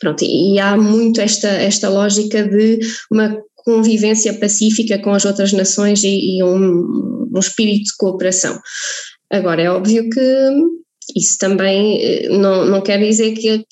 Pronto, 0.00 0.22
e 0.22 0.58
há 0.58 0.76
muito 0.76 1.18
esta, 1.22 1.48
esta 1.48 1.88
lógica 1.88 2.42
de 2.46 2.78
uma 3.10 3.38
convivência 3.56 4.34
pacífica 4.34 4.98
com 4.98 5.14
as 5.14 5.24
outras 5.24 5.54
nações 5.54 6.04
e, 6.04 6.36
e 6.36 6.44
um, 6.44 7.26
um 7.34 7.38
espírito 7.38 7.84
de 7.84 7.96
cooperação. 7.98 8.58
Agora, 9.32 9.62
é 9.62 9.70
óbvio 9.70 10.10
que 10.10 10.52
isso 11.16 11.38
também 11.38 12.02
eh, 12.02 12.28
não, 12.28 12.66
não 12.66 12.82
quer 12.82 12.98
dizer 12.98 13.32
que 13.32 13.64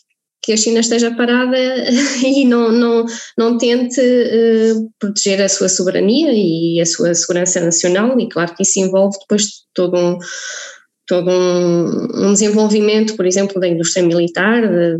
que 0.49 0.53
a 0.55 0.57
China 0.57 0.81
esteja 0.81 1.15
parada 1.15 1.59
e 2.25 2.47
não, 2.47 2.73
não, 2.73 3.05
não 3.37 3.59
tente 3.59 4.01
uh, 4.01 4.91
proteger 4.99 5.43
a 5.43 5.49
sua 5.49 5.69
soberania 5.69 6.31
e 6.33 6.81
a 6.81 6.87
sua 6.87 7.15
segurança 7.15 7.61
nacional, 7.61 8.19
e 8.19 8.27
claro 8.31 8.55
que 8.55 8.63
isso 8.63 8.81
envolve 8.81 9.19
depois 9.21 9.45
todo 9.75 9.95
um, 9.95 10.17
todo 11.07 11.31
um, 11.31 12.29
um 12.29 12.33
desenvolvimento, 12.33 13.15
por 13.15 13.27
exemplo, 13.27 13.61
da 13.61 13.69
indústria 13.69 14.03
militar, 14.03 14.63
de, 14.67 14.97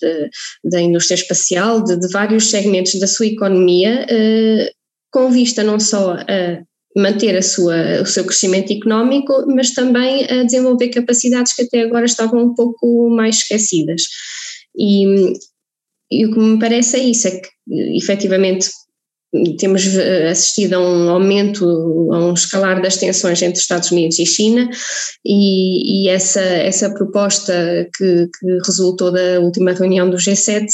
de, 0.00 0.30
da 0.62 0.80
indústria 0.80 1.16
espacial, 1.16 1.82
de, 1.82 1.98
de, 1.98 2.08
vários 2.12 2.48
segmentos 2.48 3.00
da 3.00 3.08
sua 3.08 3.26
economia, 3.26 4.06
uh, 4.08 4.70
com 5.10 5.28
vista 5.28 5.64
não 5.64 5.80
só 5.80 6.12
a 6.12 6.62
manter 6.96 7.36
a 7.36 7.42
sua, 7.42 8.02
o 8.02 8.06
seu 8.06 8.24
crescimento 8.24 8.72
económico, 8.72 9.44
mas 9.48 9.74
também 9.74 10.24
a 10.24 10.44
desenvolver 10.44 10.90
capacidades 10.90 11.52
que 11.52 11.62
até 11.62 11.82
agora 11.82 12.04
estavam 12.04 12.44
um 12.44 12.54
pouco 12.54 13.10
mais 13.10 13.38
esquecidas. 13.38 14.02
E, 14.78 15.32
e 16.10 16.26
o 16.26 16.32
que 16.32 16.38
me 16.38 16.58
parece 16.58 16.96
é 16.96 17.00
isso, 17.00 17.28
é 17.28 17.32
que 17.32 17.48
efetivamente 17.96 18.70
temos 19.58 19.86
eh, 19.96 20.30
assistido 20.30 20.74
a 20.74 20.80
um 20.80 21.10
aumento, 21.10 21.64
a 22.12 22.18
um 22.18 22.32
escalar 22.32 22.80
das 22.80 22.96
tensões 22.96 23.42
entre 23.42 23.60
Estados 23.60 23.90
Unidos 23.90 24.18
e 24.18 24.24
China 24.24 24.70
e, 25.24 26.04
e 26.04 26.08
essa, 26.08 26.40
essa 26.40 26.94
proposta 26.94 27.52
que, 27.94 28.26
que, 28.26 28.58
resultou 28.64 29.12
da 29.12 29.40
última 29.40 29.72
reunião 29.72 30.08
do 30.08 30.16
G7 30.16 30.66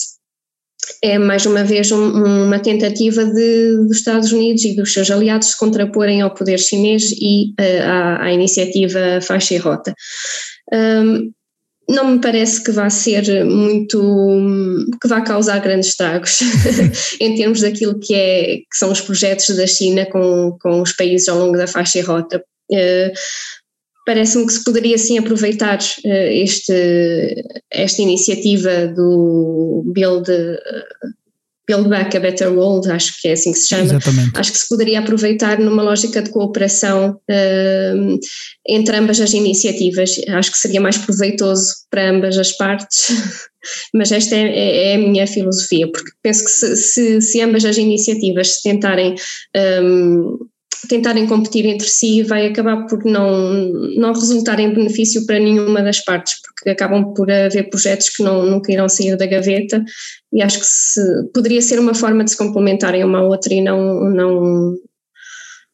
é 1.02 1.18
mais 1.18 1.46
uma 1.46 1.64
vez 1.64 1.90
um, 1.90 2.44
uma 2.44 2.60
tentativa 2.60 3.24
de, 3.24 3.76
dos 3.88 3.96
Estados 3.96 4.30
Unidos 4.30 4.64
e 4.64 4.76
dos 4.76 4.92
seus 4.92 5.10
aliados 5.10 5.48
se 5.48 5.58
contraporem 5.58 6.20
ao 6.20 6.32
poder 6.32 6.58
chinês 6.58 7.10
e 7.10 7.54
uh, 7.60 7.82
à, 7.82 8.24
à, 8.26 8.32
iniciativa 8.32 9.20
faixa 9.22 9.54
e 9.54 9.58
rota. 9.58 9.94
Um, 10.72 11.32
não 11.88 12.12
me 12.12 12.20
parece 12.20 12.62
que 12.62 12.70
vá 12.70 12.88
ser 12.88 13.44
muito, 13.44 14.46
que 15.00 15.08
vá 15.08 15.20
causar 15.20 15.60
grandes 15.60 15.90
estragos 15.90 16.40
em 17.20 17.34
termos 17.34 17.60
daquilo 17.60 17.98
que, 18.00 18.14
é, 18.14 18.56
que 18.56 18.76
são 18.76 18.90
os 18.90 19.00
projetos 19.00 19.54
da 19.56 19.66
China 19.66 20.06
com, 20.06 20.56
com 20.60 20.80
os 20.80 20.92
países 20.92 21.28
ao 21.28 21.38
longo 21.38 21.56
da 21.56 21.66
faixa 21.66 21.98
e 21.98 22.02
rota. 22.02 22.42
Uh, 22.70 23.12
Parece-me 24.06 24.46
que 24.46 24.52
se 24.52 24.62
poderia 24.62 24.98
sim 24.98 25.18
aproveitar 25.18 25.78
uh, 25.78 26.08
este, 26.30 27.42
esta 27.70 28.02
iniciativa 28.02 28.86
do 28.88 29.82
Build, 29.86 30.30
Build 31.66 31.88
Back 31.88 32.16
a 32.16 32.20
Better 32.20 32.52
World, 32.52 32.90
acho 32.90 33.20
que 33.20 33.28
é 33.28 33.32
assim 33.32 33.52
que 33.52 33.58
se 33.58 33.68
chama. 33.68 33.84
Exatamente. 33.84 34.30
Acho 34.34 34.52
que 34.52 34.58
se 34.58 34.68
poderia 34.68 34.98
aproveitar 35.00 35.58
numa 35.58 35.82
lógica 35.82 36.20
de 36.20 36.30
cooperação 36.30 37.18
uh, 37.30 38.18
entre 38.68 38.96
ambas 38.96 39.20
as 39.20 39.32
iniciativas. 39.32 40.20
Acho 40.28 40.52
que 40.52 40.58
seria 40.58 40.80
mais 40.80 40.98
proveitoso 40.98 41.72
para 41.90 42.10
ambas 42.10 42.36
as 42.36 42.52
partes, 42.52 43.08
mas 43.94 44.12
esta 44.12 44.36
é, 44.36 44.46
é, 44.46 44.92
é 44.92 44.94
a 44.96 44.98
minha 44.98 45.26
filosofia, 45.26 45.90
porque 45.90 46.10
penso 46.22 46.44
que 46.44 46.50
se, 46.50 46.76
se, 46.76 47.20
se 47.22 47.40
ambas 47.40 47.64
as 47.64 47.78
iniciativas 47.78 48.56
se 48.56 48.62
tentarem 48.62 49.14
um, 49.82 50.38
tentarem 50.86 51.26
competir 51.26 51.66
entre 51.66 51.88
si 51.88 52.22
vai 52.22 52.46
acabar 52.46 52.86
por 52.86 53.04
não, 53.04 53.52
não 53.96 54.12
resultar 54.12 54.58
em 54.60 54.72
benefício 54.72 55.26
para 55.26 55.38
nenhuma 55.38 55.82
das 55.82 56.00
partes, 56.04 56.40
porque 56.42 56.70
acabam 56.70 57.14
por 57.14 57.30
haver 57.30 57.70
projetos 57.70 58.08
que 58.08 58.22
não, 58.22 58.44
nunca 58.46 58.72
irão 58.72 58.88
sair 58.88 59.16
da 59.16 59.26
gaveta 59.26 59.84
e 60.32 60.42
acho 60.42 60.60
que 60.60 60.66
se, 60.66 61.00
poderia 61.32 61.62
ser 61.62 61.78
uma 61.78 61.94
forma 61.94 62.24
de 62.24 62.30
se 62.30 62.36
complementarem 62.36 63.04
uma 63.04 63.18
à 63.18 63.22
outra 63.22 63.52
e 63.52 63.60
não, 63.60 64.10
não 64.10 64.74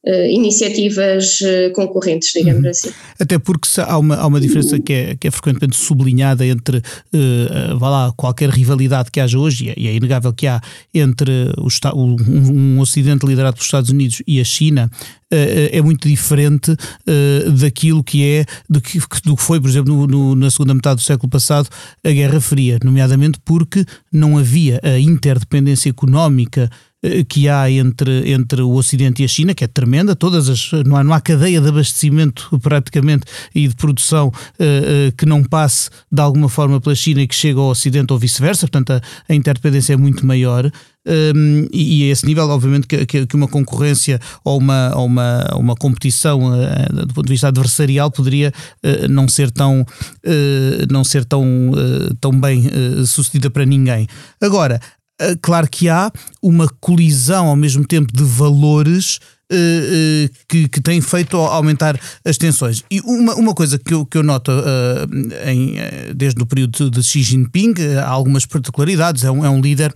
iniciativas 0.06 1.40
uh, 1.40 1.72
concorrentes, 1.74 2.32
digamos 2.34 2.64
uhum. 2.64 2.70
assim. 2.70 2.90
Até 3.18 3.38
porque 3.38 3.68
há 3.80 3.98
uma, 3.98 4.16
há 4.16 4.26
uma 4.26 4.40
diferença 4.40 4.78
que 4.78 4.92
é, 4.92 5.16
que 5.16 5.28
é 5.28 5.30
frequentemente 5.30 5.76
sublinhada 5.76 6.46
entre, 6.46 6.78
uh, 6.78 7.78
vá 7.78 7.90
lá, 7.90 8.12
qualquer 8.16 8.48
rivalidade 8.48 9.10
que 9.10 9.20
haja 9.20 9.38
hoje, 9.38 9.74
e 9.76 9.88
é, 9.88 9.90
é 9.90 9.94
inegável 9.94 10.32
que 10.32 10.46
há 10.46 10.60
entre 10.94 11.52
o, 11.58 11.68
um, 11.94 12.76
um 12.76 12.80
Ocidente 12.80 13.26
liderado 13.26 13.54
pelos 13.54 13.66
Estados 13.66 13.90
Unidos 13.90 14.22
e 14.26 14.40
a 14.40 14.44
China, 14.44 14.90
é 15.32 15.80
muito 15.80 16.08
diferente 16.08 16.72
uh, 16.72 17.52
daquilo 17.52 18.02
que 18.02 18.24
é, 18.24 18.44
do 18.68 18.80
que, 18.80 18.98
do 19.24 19.36
que 19.36 19.42
foi, 19.42 19.60
por 19.60 19.70
exemplo, 19.70 19.94
no, 19.94 20.06
no, 20.06 20.34
na 20.34 20.50
segunda 20.50 20.74
metade 20.74 20.96
do 20.96 21.02
século 21.02 21.30
passado, 21.30 21.68
a 22.02 22.10
Guerra 22.10 22.40
Fria, 22.40 22.78
nomeadamente 22.82 23.38
porque 23.44 23.84
não 24.12 24.36
havia 24.36 24.80
a 24.82 24.98
interdependência 24.98 25.88
económica 25.88 26.68
eh, 26.68 26.80
que 27.28 27.48
há 27.48 27.70
entre, 27.70 28.30
entre 28.30 28.60
o 28.60 28.72
Ocidente 28.72 29.22
e 29.22 29.24
a 29.24 29.28
China, 29.28 29.54
que 29.54 29.64
é 29.64 29.66
tremenda, 29.66 30.14
todas 30.14 30.48
as, 30.48 30.70
não, 30.84 30.96
há, 30.96 31.04
não 31.04 31.14
há 31.14 31.20
cadeia 31.20 31.60
de 31.60 31.68
abastecimento 31.68 32.50
praticamente 32.60 33.24
e 33.54 33.66
de 33.68 33.74
produção 33.74 34.28
uh, 34.28 34.28
uh, 34.28 35.12
que 35.16 35.24
não 35.24 35.42
passe 35.42 35.88
de 36.10 36.20
alguma 36.20 36.48
forma 36.48 36.80
pela 36.80 36.94
China 36.94 37.22
e 37.22 37.26
que 37.26 37.34
chegue 37.34 37.58
ao 37.58 37.70
Ocidente 37.70 38.12
ou 38.12 38.18
vice-versa, 38.18 38.66
portanto 38.66 38.92
a, 38.92 39.00
a, 39.28 39.34
interdependência 39.34 39.94
é 39.94 39.96
muito 39.96 40.26
maior. 40.26 40.70
Um, 41.06 41.66
e, 41.72 42.04
e 42.04 42.08
a 42.08 42.12
esse 42.12 42.26
nível, 42.26 42.46
obviamente, 42.50 42.86
que, 42.86 43.06
que, 43.06 43.34
uma 43.34 43.48
concorrência 43.48 44.20
ou 44.44 44.58
uma, 44.58 44.92
ou 44.94 45.06
uma, 45.06 45.48
uma 45.56 45.74
competição 45.74 46.52
uh, 46.52 47.06
do 47.06 47.14
ponto 47.14 47.24
de 47.24 47.32
vista 47.32 47.48
adversarial 47.48 48.10
poderia 48.10 48.52
uh, 48.84 49.08
não 49.08 49.26
ser 49.26 49.50
tão, 49.50 49.80
uh, 49.80 50.92
não 50.92 51.02
ser 51.02 51.24
tão, 51.24 51.72
tão 52.20 52.38
bem 52.38 52.68
sucedida 53.06 53.50
para 53.50 53.64
ninguém. 53.64 54.06
Agora, 54.42 54.78
eh, 54.78 54.99
claro 55.42 55.68
que 55.68 55.88
há 55.88 56.10
uma 56.42 56.68
colisão 56.80 57.48
ao 57.48 57.56
mesmo 57.56 57.86
tempo 57.86 58.12
de 58.12 58.24
valores 58.24 59.18
Uh, 59.52 59.56
uh, 59.56 60.30
que, 60.48 60.68
que 60.68 60.80
tem 60.80 61.00
feito 61.00 61.36
aumentar 61.36 61.98
as 62.24 62.38
tensões. 62.38 62.84
E 62.88 63.00
uma, 63.00 63.34
uma 63.34 63.52
coisa 63.52 63.80
que 63.80 63.92
eu, 63.92 64.06
que 64.06 64.16
eu 64.16 64.22
noto 64.22 64.52
uh, 64.52 65.50
em, 65.50 65.74
desde 66.14 66.40
o 66.40 66.46
período 66.46 66.88
de 66.88 67.02
Xi 67.02 67.20
Jinping, 67.20 67.74
há 68.00 68.08
algumas 68.08 68.46
particularidades. 68.46 69.24
É 69.24 69.30
um, 69.32 69.44
é 69.44 69.50
um 69.50 69.60
líder, 69.60 69.92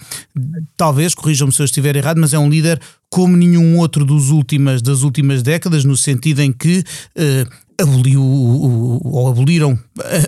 talvez, 0.77 1.15
corrijam-me 1.15 1.53
se 1.53 1.63
eu 1.63 1.67
estiver 1.67 1.95
errado, 1.95 2.21
mas 2.21 2.35
é 2.35 2.39
um 2.39 2.51
líder 2.51 2.81
como 3.09 3.37
nenhum 3.37 3.79
outro 3.79 4.05
dos 4.05 4.31
últimas, 4.31 4.83
das 4.83 5.03
últimas 5.03 5.41
décadas, 5.41 5.85
no 5.85 5.97
sentido 5.97 6.43
em 6.43 6.53
que 6.53 6.83
aboliu 7.81 8.23
ou 8.23 9.29
aboliram 9.29 9.79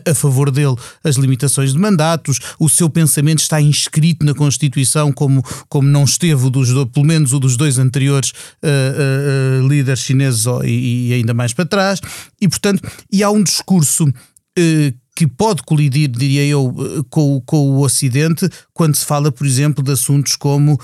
a, 0.09 0.15
favor 0.15 0.51
dele 0.51 0.75
as 1.03 1.17
limitações 1.17 1.73
de 1.73 1.79
mandatos, 1.79 2.39
o 2.59 2.69
seu 2.69 2.89
pensamento 2.89 3.41
está 3.41 3.61
inscrito 3.61 4.25
na 4.25 4.35
Constituição 4.35 5.13
como, 5.13 5.43
como 5.69 5.89
não 5.89 6.05
esteve 6.05 6.51
dos, 6.51 6.71
pelo 6.89 7.07
menos 7.07 7.33
o 7.33 7.39
dos 7.39 7.57
dois 7.57 7.79
anteriores 7.79 8.31
uh, 8.31 9.63
uh, 9.63 9.65
uh, 9.65 9.69
líderes 9.69 10.01
chineses 10.01 10.47
e, 10.65 11.09
e, 11.09 11.13
ainda 11.15 11.35
mais 11.35 11.53
para 11.53 11.67
trás, 11.67 12.01
e 12.41 12.49
portanto, 12.49 12.83
e 13.13 13.23
há 13.23 13.31
um 13.31 13.43
discurso 13.43 14.07
que 15.15 15.27
pode 15.27 15.63
colidir, 15.63 16.09
diria 16.09 16.45
eu, 16.47 16.75
com, 17.11 17.43
com 17.45 17.71
o 17.71 17.81
Ocidente, 17.83 18.49
quando 18.73 18.95
se 18.95 19.05
fala, 19.05 19.31
por 19.31 19.47
exemplo, 19.47 19.85
de 19.85 19.93
assuntos 19.93 20.35
como, 20.35 20.75
uh, 20.75 20.79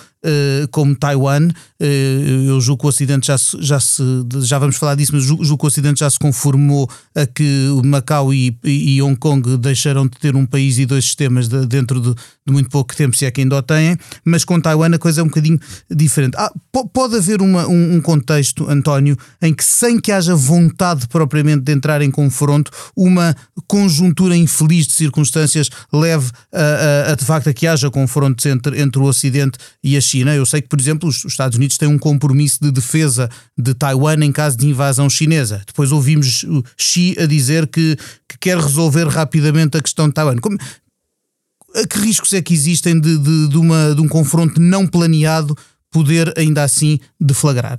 como 0.70 0.94
Taiwan. 0.94 1.48
Uh, 1.80 2.46
eu 2.46 2.60
julgo 2.60 2.82
que 2.82 2.86
o 2.86 2.88
Ocidente 2.88 3.26
já 3.26 3.36
se, 3.36 3.56
já 3.60 3.80
se. 3.80 4.02
Já 4.42 4.58
vamos 4.58 4.76
falar 4.76 4.94
disso, 4.94 5.12
mas 5.14 5.24
julgo, 5.24 5.58
que 5.58 5.64
o 5.64 5.66
Ocidente 5.66 6.00
já 6.00 6.08
se 6.08 6.18
conformou 6.18 6.88
a 7.14 7.26
que 7.26 7.68
Macau 7.84 8.32
e, 8.32 8.56
e 8.64 9.02
Hong 9.02 9.16
Kong 9.16 9.56
deixaram 9.56 10.06
de 10.06 10.18
ter 10.18 10.36
um 10.36 10.46
país 10.46 10.78
e 10.78 10.86
dois 10.86 11.04
sistemas 11.04 11.48
de, 11.48 11.66
dentro 11.66 12.00
de, 12.00 12.14
de, 12.14 12.52
muito 12.52 12.70
pouco 12.70 12.94
tempo, 12.94 13.16
se 13.16 13.24
é 13.26 13.30
que 13.30 13.40
ainda 13.40 13.56
o 13.56 13.62
têm. 13.62 13.96
Mas 14.24 14.44
com 14.44 14.60
Taiwan 14.60 14.94
a 14.94 14.98
coisa 14.98 15.20
é 15.20 15.24
um 15.24 15.28
bocadinho 15.28 15.58
diferente. 15.90 16.36
Ah, 16.36 16.52
pode 16.92 17.16
haver 17.16 17.42
uma, 17.42 17.66
um, 17.66 17.96
um 17.96 18.00
contexto, 18.00 18.68
António, 18.70 19.16
em 19.40 19.52
que, 19.52 19.64
sem 19.64 19.98
que 19.98 20.12
haja 20.12 20.36
vontade 20.36 21.08
propriamente 21.08 21.62
de 21.62 21.72
entrar 21.72 22.00
em 22.00 22.10
confronto, 22.10 22.70
uma 22.96 23.34
conjuntura 23.66 24.36
infeliz 24.36 24.86
de 24.86 24.94
circunstâncias 24.94 25.68
leve 25.92 26.30
a, 26.52 27.08
a, 27.08 27.12
a 27.12 27.14
de 27.14 27.24
facto 27.24 27.48
a 27.48 27.52
que 27.52 27.66
haja 27.66 27.90
confrontos 27.90 28.46
entre, 28.46 28.80
entre 28.80 29.00
o 29.00 29.04
Ocidente 29.04 29.58
e 29.82 29.96
a 29.96 30.00
China. 30.00 30.11
Eu 30.20 30.46
sei 30.46 30.60
que, 30.60 30.68
por 30.68 30.78
exemplo, 30.78 31.08
os, 31.08 31.24
os 31.24 31.32
Estados 31.32 31.56
Unidos 31.56 31.78
têm 31.78 31.88
um 31.88 31.98
compromisso 31.98 32.58
de 32.60 32.70
defesa 32.70 33.28
de 33.56 33.74
Taiwan 33.74 34.24
em 34.24 34.32
caso 34.32 34.56
de 34.56 34.66
invasão 34.66 35.08
chinesa. 35.08 35.62
Depois 35.66 35.92
ouvimos 35.92 36.44
Xi 36.76 37.16
a 37.18 37.26
dizer 37.26 37.66
que, 37.66 37.96
que 38.28 38.38
quer 38.38 38.58
resolver 38.58 39.08
rapidamente 39.08 39.76
a 39.76 39.82
questão 39.82 40.08
de 40.08 40.14
Taiwan. 40.14 40.36
Como, 40.36 40.58
que 41.88 41.98
riscos 41.98 42.32
é 42.32 42.42
que 42.42 42.54
existem 42.54 43.00
de, 43.00 43.18
de, 43.18 43.48
de, 43.48 43.56
uma, 43.56 43.94
de 43.94 44.00
um 44.00 44.08
confronto 44.08 44.60
não 44.60 44.86
planeado 44.86 45.56
poder 45.90 46.32
ainda 46.36 46.62
assim 46.62 46.98
deflagrar? 47.20 47.78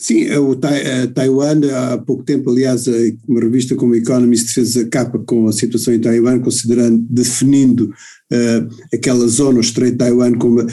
Sim, 0.00 0.30
o 0.36 0.54
Taiwan, 0.54 1.60
há 1.74 1.98
pouco 1.98 2.22
tempo, 2.22 2.50
aliás, 2.50 2.86
uma 3.26 3.40
revista 3.40 3.74
como 3.74 3.96
Economist 3.96 4.54
fez 4.54 4.76
a 4.76 4.88
capa 4.88 5.18
com 5.18 5.48
a 5.48 5.52
situação 5.52 5.92
em 5.92 5.98
Taiwan, 5.98 6.38
considerando, 6.38 7.04
definindo 7.10 7.86
uh, 8.32 8.94
aquela 8.94 9.26
zona, 9.26 9.58
o 9.58 9.60
Estreito 9.60 9.94
de 9.94 9.98
Taiwan, 9.98 10.38
como 10.38 10.62
uh, 10.62 10.68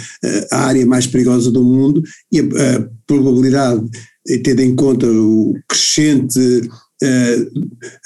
a 0.52 0.66
área 0.66 0.86
mais 0.86 1.08
perigosa 1.08 1.52
do 1.52 1.64
mundo, 1.64 2.04
e 2.32 2.40
a, 2.40 2.44
a 2.44 2.88
probabilidade, 3.08 3.84
tendo 4.44 4.62
em 4.62 4.76
conta 4.76 5.08
o 5.08 5.56
crescente 5.68 6.40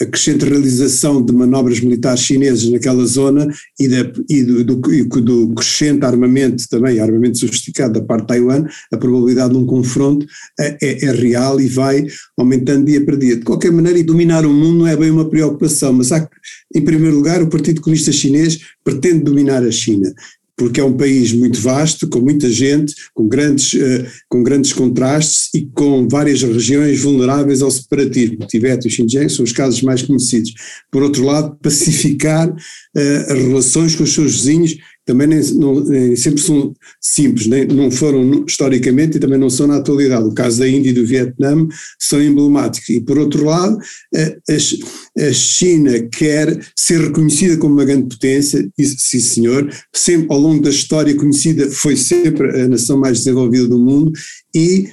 a 0.01 0.05
crescente 0.05 0.45
realização 0.45 1.23
de 1.23 1.31
manobras 1.31 1.79
militares 1.79 2.21
chinesas 2.21 2.69
naquela 2.69 3.05
zona 3.05 3.47
e, 3.79 3.87
da, 3.87 4.11
e 4.27 4.43
do, 4.43 4.63
do, 4.63 4.75
do, 5.21 5.53
crescente 5.53 6.05
armamento 6.05 6.67
também, 6.69 6.99
armamento 6.99 7.37
sofisticado 7.37 7.93
da 7.93 8.01
parte 8.01 8.21
de 8.21 8.27
Taiwan, 8.27 8.65
a 8.91 8.97
probabilidade 8.97 9.53
de 9.53 9.59
um 9.59 9.65
confronto 9.65 10.25
é, 10.59 10.77
é, 10.81 11.05
é 11.05 11.11
real 11.11 11.61
e 11.61 11.67
vai 11.67 12.05
aumentando 12.37 12.85
dia 12.85 13.03
para 13.03 13.15
dia. 13.15 13.37
De 13.37 13.43
qualquer 13.43 13.71
maneira, 13.71 13.99
e 13.99 14.03
dominar 14.03 14.45
o 14.45 14.53
mundo 14.53 14.79
não 14.79 14.87
é 14.87 14.95
bem 14.95 15.11
uma 15.11 15.29
preocupação, 15.29 15.93
mas 15.93 16.11
há, 16.11 16.27
em 16.73 16.81
primeiro 16.81 17.15
lugar, 17.15 17.43
o 17.43 17.49
Partido 17.49 17.81
Comunista 17.81 18.11
Chinês 18.11 18.59
pretende 18.83 19.23
dominar 19.23 19.63
a 19.63 19.71
China 19.71 20.11
porque 20.59 20.81
é 20.81 20.83
um 20.83 20.97
país 20.97 21.31
muito 21.31 21.57
vasto, 21.61 22.09
com 22.09 22.19
muita 22.19 22.49
gente, 22.49 22.93
com 23.13 23.25
grandes, 23.29 23.71
uh, 23.73 24.05
com 24.27 24.43
grandes 24.43 24.73
contrastes 24.73 25.49
e 25.55 25.65
com 25.73 26.05
várias 26.05 26.41
regiões 26.41 26.99
vulneráveis 26.99 27.61
ao 27.61 27.71
separatismo. 27.71 28.39
O 28.41 28.45
Tibete 28.45 28.85
e 28.85 28.89
o 28.89 28.91
Xinjiang 28.91 29.29
são 29.29 29.45
os 29.45 29.53
casos 29.53 29.81
mais 29.81 30.01
conhecidos. 30.01 30.53
Por 30.91 31.01
outro 31.01 31.23
lado, 31.23 31.57
pacificar 31.63 32.49
uh, 32.49 33.31
as 33.31 33.39
relações 33.39 33.95
com 33.95 34.03
os 34.03 34.13
seus 34.13 34.33
vizinhos 34.33 34.75
também 35.09 35.25
nem, 35.25 35.41
não, 35.55 35.79
nem 35.79 36.15
sempre 36.15 36.39
são 36.39 36.71
simples, 37.01 37.47
nem, 37.47 37.65
não 37.65 37.89
foram 37.89 38.45
historicamente 38.47 39.17
e 39.17 39.19
também 39.19 39.39
não 39.39 39.49
são 39.49 39.65
na 39.65 39.77
atualidade. 39.77 40.23
O 40.23 40.35
caso 40.35 40.59
da 40.59 40.69
Índia 40.69 40.91
e 40.91 40.93
do 40.93 41.03
Vietnã 41.03 41.67
são 41.97 42.21
emblemáticos. 42.21 42.89
E 42.89 43.01
por 43.01 43.17
outro 43.17 43.43
lado, 43.43 43.75
a, 44.15 45.25
a 45.25 45.33
China 45.33 45.99
quer 46.11 46.59
ser 46.75 47.01
reconhecida 47.01 47.57
como 47.57 47.73
uma 47.73 47.85
grande 47.85 48.07
potência, 48.07 48.69
e, 48.77 48.85
sim 48.85 49.19
senhor, 49.19 49.67
sempre 49.91 50.27
ao 50.29 50.39
longo 50.39 50.61
da 50.61 50.69
história 50.69 51.15
conhecida, 51.15 51.71
foi 51.71 51.95
sempre 51.95 52.61
a 52.61 52.67
nação 52.67 52.99
mais 52.99 53.17
desenvolvida 53.17 53.67
do 53.67 53.79
mundo 53.79 54.11
e 54.55 54.89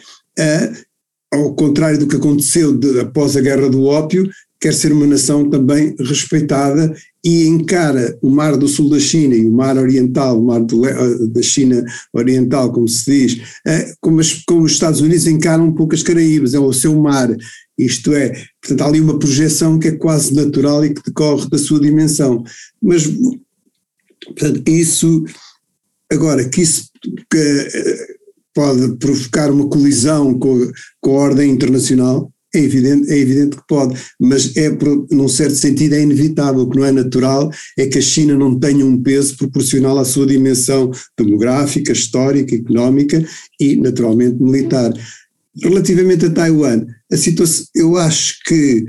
ao 1.31 1.55
contrário 1.55 1.98
do 1.98 2.07
que 2.07 2.16
aconteceu 2.16 2.74
de, 2.74 3.00
após 3.00 3.37
a 3.37 3.42
Guerra 3.42 3.68
do 3.68 3.85
Ópio, 3.85 4.31
quer 4.61 4.73
ser 4.73 4.92
uma 4.92 5.07
nação 5.07 5.49
também 5.49 5.95
respeitada 5.99 6.95
e 7.25 7.47
encara 7.47 8.16
o 8.23 8.31
mar 8.31 8.57
do 8.57 8.69
sul 8.69 8.88
da 8.88 9.01
China 9.01 9.35
e 9.35 9.45
o 9.45 9.53
mar 9.53 9.77
oriental, 9.77 10.40
o 10.40 10.47
mar 10.47 10.61
do, 10.62 10.87
eh, 10.87 11.27
da 11.29 11.42
China 11.42 11.85
oriental, 12.12 12.73
como 12.73 12.87
se 12.88 13.05
diz, 13.11 13.42
eh, 13.66 13.92
como, 14.01 14.21
as, 14.21 14.33
como 14.47 14.62
os 14.62 14.73
Estados 14.73 15.01
Unidos 15.01 15.27
encaram 15.27 15.66
um 15.66 15.75
pouco 15.75 15.95
as 15.95 16.03
Caraíbas, 16.03 16.55
é 16.55 16.59
o 16.59 16.73
seu 16.73 16.95
mar, 17.01 17.29
isto 17.77 18.14
é, 18.14 18.33
portanto 18.61 18.81
há 18.81 18.87
ali 18.87 19.01
uma 19.01 19.19
projeção 19.19 19.79
que 19.79 19.88
é 19.88 19.92
quase 19.92 20.35
natural 20.35 20.85
e 20.85 20.95
que 20.95 21.03
decorre 21.03 21.49
da 21.51 21.59
sua 21.59 21.81
dimensão, 21.81 22.42
mas 22.81 23.11
portanto 24.25 24.69
isso, 24.69 25.25
agora 26.11 26.49
que 26.49 26.62
isso 26.62 26.90
que, 27.31 27.38
eh, 27.38 28.16
pode 28.55 28.97
provocar 28.97 29.51
uma 29.51 29.69
colisão 29.69 30.38
com, 30.38 30.73
com 30.99 31.11
a 31.11 31.21
ordem 31.21 31.51
internacional, 31.51 32.33
é 32.57 32.62
evidente, 32.62 33.11
é 33.11 33.19
evidente 33.19 33.57
que 33.57 33.62
pode, 33.69 33.99
mas 34.21 34.57
é, 34.57 34.71
num 35.11 35.29
certo 35.29 35.55
sentido, 35.55 35.95
é 35.95 36.03
inevitável. 36.03 36.62
O 36.62 36.71
que 36.71 36.79
não 36.79 36.85
é 36.85 36.92
natural 36.92 37.51
é 37.79 37.87
que 37.87 37.99
a 37.99 38.03
China 38.03 38.37
não 38.37 38.59
tenha 38.59 38.85
um 38.85 39.03
peso 39.03 39.37
proporcional 39.37 39.99
à 39.99 40.05
sua 40.05 40.27
dimensão 40.27 40.90
demográfica, 41.19 41.92
histórica, 41.92 42.55
económica 42.55 43.25
e, 43.61 43.77
naturalmente, 43.77 44.42
militar. 44.42 44.92
Relativamente 45.62 46.27
a 46.27 46.31
Taiwan, 46.31 46.87
a 47.11 47.16
situação, 47.16 47.64
eu 47.75 47.97
acho 47.97 48.37
que 48.47 48.87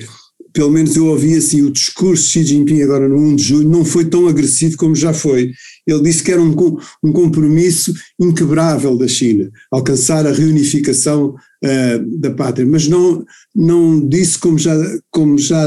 pelo 0.58 0.72
menos 0.72 0.96
eu 0.96 1.06
ouvi 1.06 1.36
assim, 1.36 1.62
o 1.62 1.70
discurso 1.70 2.24
de 2.24 2.30
Xi 2.30 2.44
Jinping 2.44 2.82
agora 2.82 3.08
no 3.08 3.16
1 3.16 3.36
de 3.36 3.44
julho 3.44 3.70
não 3.70 3.86
foi 3.86 4.06
tão 4.06 4.28
agressivo 4.28 4.76
como 4.76 4.96
já 4.96 5.14
foi. 5.14 5.52
Ele 5.86 6.02
disse 6.02 6.24
que 6.24 6.32
era 6.32 6.42
um, 6.42 6.56
um 7.04 7.12
compromisso 7.12 7.94
inquebrável 8.20 8.98
da 8.98 9.08
China, 9.08 9.52
alcançar 9.72 10.26
a 10.26 10.32
reunificação 10.32 11.36
uh, 11.64 12.20
da 12.20 12.32
pátria, 12.32 12.66
mas 12.66 12.88
não, 12.88 13.26
não 13.56 14.08
disse, 14.08 14.38
como 14.38 14.58
já, 14.58 14.76
como 15.12 15.38
já 15.38 15.66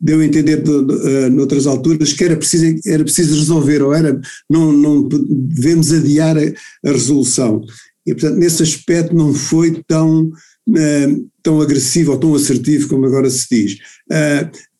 deu 0.00 0.20
a 0.20 0.24
entender 0.24 0.62
de, 0.62 0.70
uh, 0.70 1.30
noutras 1.30 1.66
alturas, 1.66 2.12
que 2.12 2.24
era 2.24 2.36
preciso, 2.36 2.80
era 2.86 3.04
preciso 3.04 3.34
resolver, 3.34 3.82
ou 3.82 3.94
era, 3.94 4.20
não, 4.48 4.72
não 4.72 5.08
devemos 5.08 5.92
adiar 5.92 6.36
a, 6.36 6.88
a 6.88 6.92
resolução. 6.92 7.62
E, 8.06 8.12
portanto, 8.14 8.38
nesse 8.38 8.62
aspecto 8.62 9.14
não 9.14 9.32
foi 9.32 9.82
tão, 9.86 10.26
uh, 10.26 11.30
tão 11.42 11.60
agressivo 11.60 12.12
ou 12.12 12.18
tão 12.18 12.34
assertivo 12.34 12.88
como 12.88 13.06
agora 13.06 13.30
se 13.30 13.46
diz. 13.50 13.78
Uh, 14.10 14.72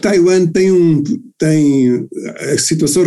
Taiwan 0.00 0.46
tem 0.46 0.70
um, 0.70 1.02
tem, 1.38 2.08
a 2.52 2.56
situação 2.56 3.02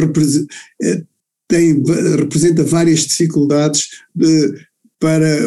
tem, 1.49 1.83
representa 2.17 2.63
várias 2.63 2.99
dificuldades 2.99 3.87
de, 4.13 4.53
para, 4.99 5.39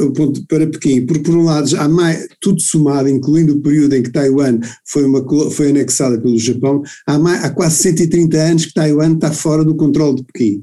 para 0.49 0.67
Pequim, 0.67 1.05
porque 1.05 1.25
por 1.25 1.37
um 1.37 1.45
lado 1.45 1.69
há 1.77 1.89
mais, 1.89 2.27
tudo 2.41 2.61
somado, 2.61 3.09
incluindo 3.09 3.55
o 3.55 3.61
período 3.61 3.95
em 3.95 4.03
que 4.03 4.11
Taiwan 4.11 4.59
foi, 4.87 5.05
uma, 5.05 5.25
foi 5.51 5.69
anexada 5.69 6.19
pelo 6.19 6.39
Japão, 6.39 6.83
há, 7.07 7.19
mais, 7.19 7.45
há 7.45 7.51
quase 7.51 7.77
130 7.77 8.37
anos 8.39 8.67
que 8.67 8.75
Taiwan 8.75 9.15
está 9.15 9.31
fora 9.31 9.65
do 9.65 9.77
controle 9.77 10.17
de 10.17 10.25
Pequim. 10.25 10.63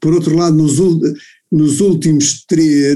Por 0.00 0.14
outro 0.14 0.34
lado, 0.34 0.56
nos, 0.56 0.78
nos 1.52 1.80
últimos, 1.80 2.44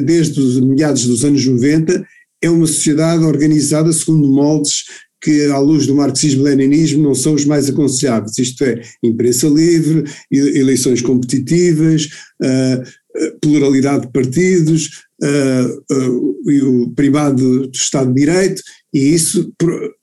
desde 0.04 0.40
os 0.40 0.58
meados 0.60 1.06
dos 1.06 1.24
anos 1.24 1.44
90, 1.44 2.04
é 2.42 2.48
uma 2.48 2.66
sociedade 2.66 3.24
organizada 3.24 3.92
segundo 3.92 4.28
moldes 4.28 4.84
que, 5.20 5.46
à 5.46 5.58
luz 5.58 5.86
do 5.86 5.94
marxismo-leninismo, 5.94 7.02
não 7.02 7.14
são 7.14 7.34
os 7.34 7.46
mais 7.46 7.68
aconselháveis, 7.68 8.38
isto 8.38 8.62
é, 8.62 8.82
imprensa 9.02 9.48
livre, 9.48 10.04
eleições 10.30 11.00
competitivas, 11.00 12.08
uh, 12.42 13.38
pluralidade 13.40 14.06
de 14.06 14.12
partidos, 14.12 15.04
uh, 15.24 16.50
e 16.50 16.62
o 16.62 16.90
primado 16.90 17.66
do 17.66 17.76
Estado 17.76 18.12
de 18.12 18.20
Direito, 18.20 18.62
e 18.92 19.14
isso 19.14 19.52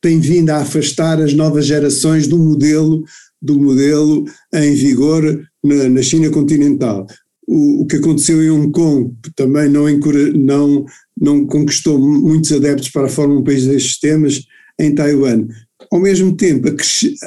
tem 0.02 0.20
vindo 0.20 0.50
a 0.50 0.58
afastar 0.58 1.22
as 1.22 1.34
novas 1.34 1.66
gerações 1.66 2.28
do 2.28 2.38
modelo, 2.38 3.04
do 3.42 3.60
modelo 3.60 4.26
em 4.54 4.74
vigor 4.74 5.24
na, 5.64 5.90
na 5.90 6.02
China 6.02 6.30
continental. 6.30 7.06
O, 7.48 7.84
o, 7.84 7.86
que 7.86 7.98
aconteceu 7.98 8.42
em 8.42 8.50
Hong 8.50 8.72
Kong 8.72 9.14
também 9.36 9.70
não, 9.70 9.86
não, 10.36 10.86
não 11.20 11.46
conquistou 11.46 12.00
muitos 12.00 12.52
adeptos 12.52 12.90
para 12.90 13.06
a 13.06 13.10
forma 13.10 13.36
um 13.36 13.44
país 13.44 13.66
destes 13.66 13.92
sistemas, 13.92 14.42
em 14.80 14.96
Taiwan. 14.96 15.48
Ao 15.92 16.00
mesmo 16.00 16.36
tempo, 16.38 16.70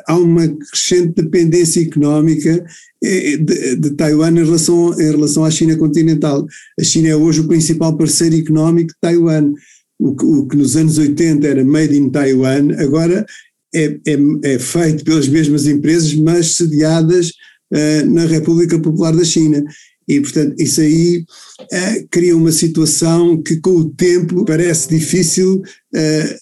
há 0.09 0.17
uma 0.17 0.49
crescente 0.49 1.23
dependência 1.23 1.83
económica 1.83 2.65
eh, 3.03 3.37
de, 3.37 3.77
de 3.77 3.91
Taiwan 3.91 4.31
em 4.31 4.45
relação, 4.45 4.99
em 4.99 5.11
relação 5.11 5.45
à 5.45 5.51
China 5.51 5.77
continental. 5.77 6.47
A 6.81 6.83
China 6.83 7.09
é 7.09 7.17
hoje 7.17 7.41
o 7.41 7.49
principal 7.49 7.95
parceiro 7.95 8.37
económico 8.37 8.89
de 8.89 8.97
Taiwan. 9.03 9.53
O 9.99 10.17
que, 10.17 10.25
o 10.25 10.47
que 10.47 10.57
nos 10.57 10.77
anos 10.77 10.97
80 10.97 11.47
era 11.47 11.65
made 11.65 11.95
in 11.95 12.09
Taiwan, 12.09 12.75
agora 12.79 13.27
é, 13.75 13.99
é, 14.07 14.17
é 14.55 14.59
feito 14.59 15.05
pelas 15.05 15.29
mesmas 15.29 15.67
empresas, 15.67 16.15
mas 16.15 16.57
sediadas 16.57 17.33
uh, 17.73 18.11
na 18.11 18.25
República 18.25 18.79
Popular 18.79 19.15
da 19.15 19.25
China. 19.25 19.63
E, 20.09 20.21
portanto, 20.21 20.55
isso 20.59 20.81
aí 20.81 21.25
uh, 21.61 22.09
cria 22.11 22.37
uma 22.37 22.53
situação 22.53 23.43
que, 23.43 23.61
com 23.61 23.71
o 23.71 23.91
tempo, 23.91 24.45
parece 24.45 24.89
difícil 24.89 25.57
uh, 25.57 25.63
eh, 25.95 26.39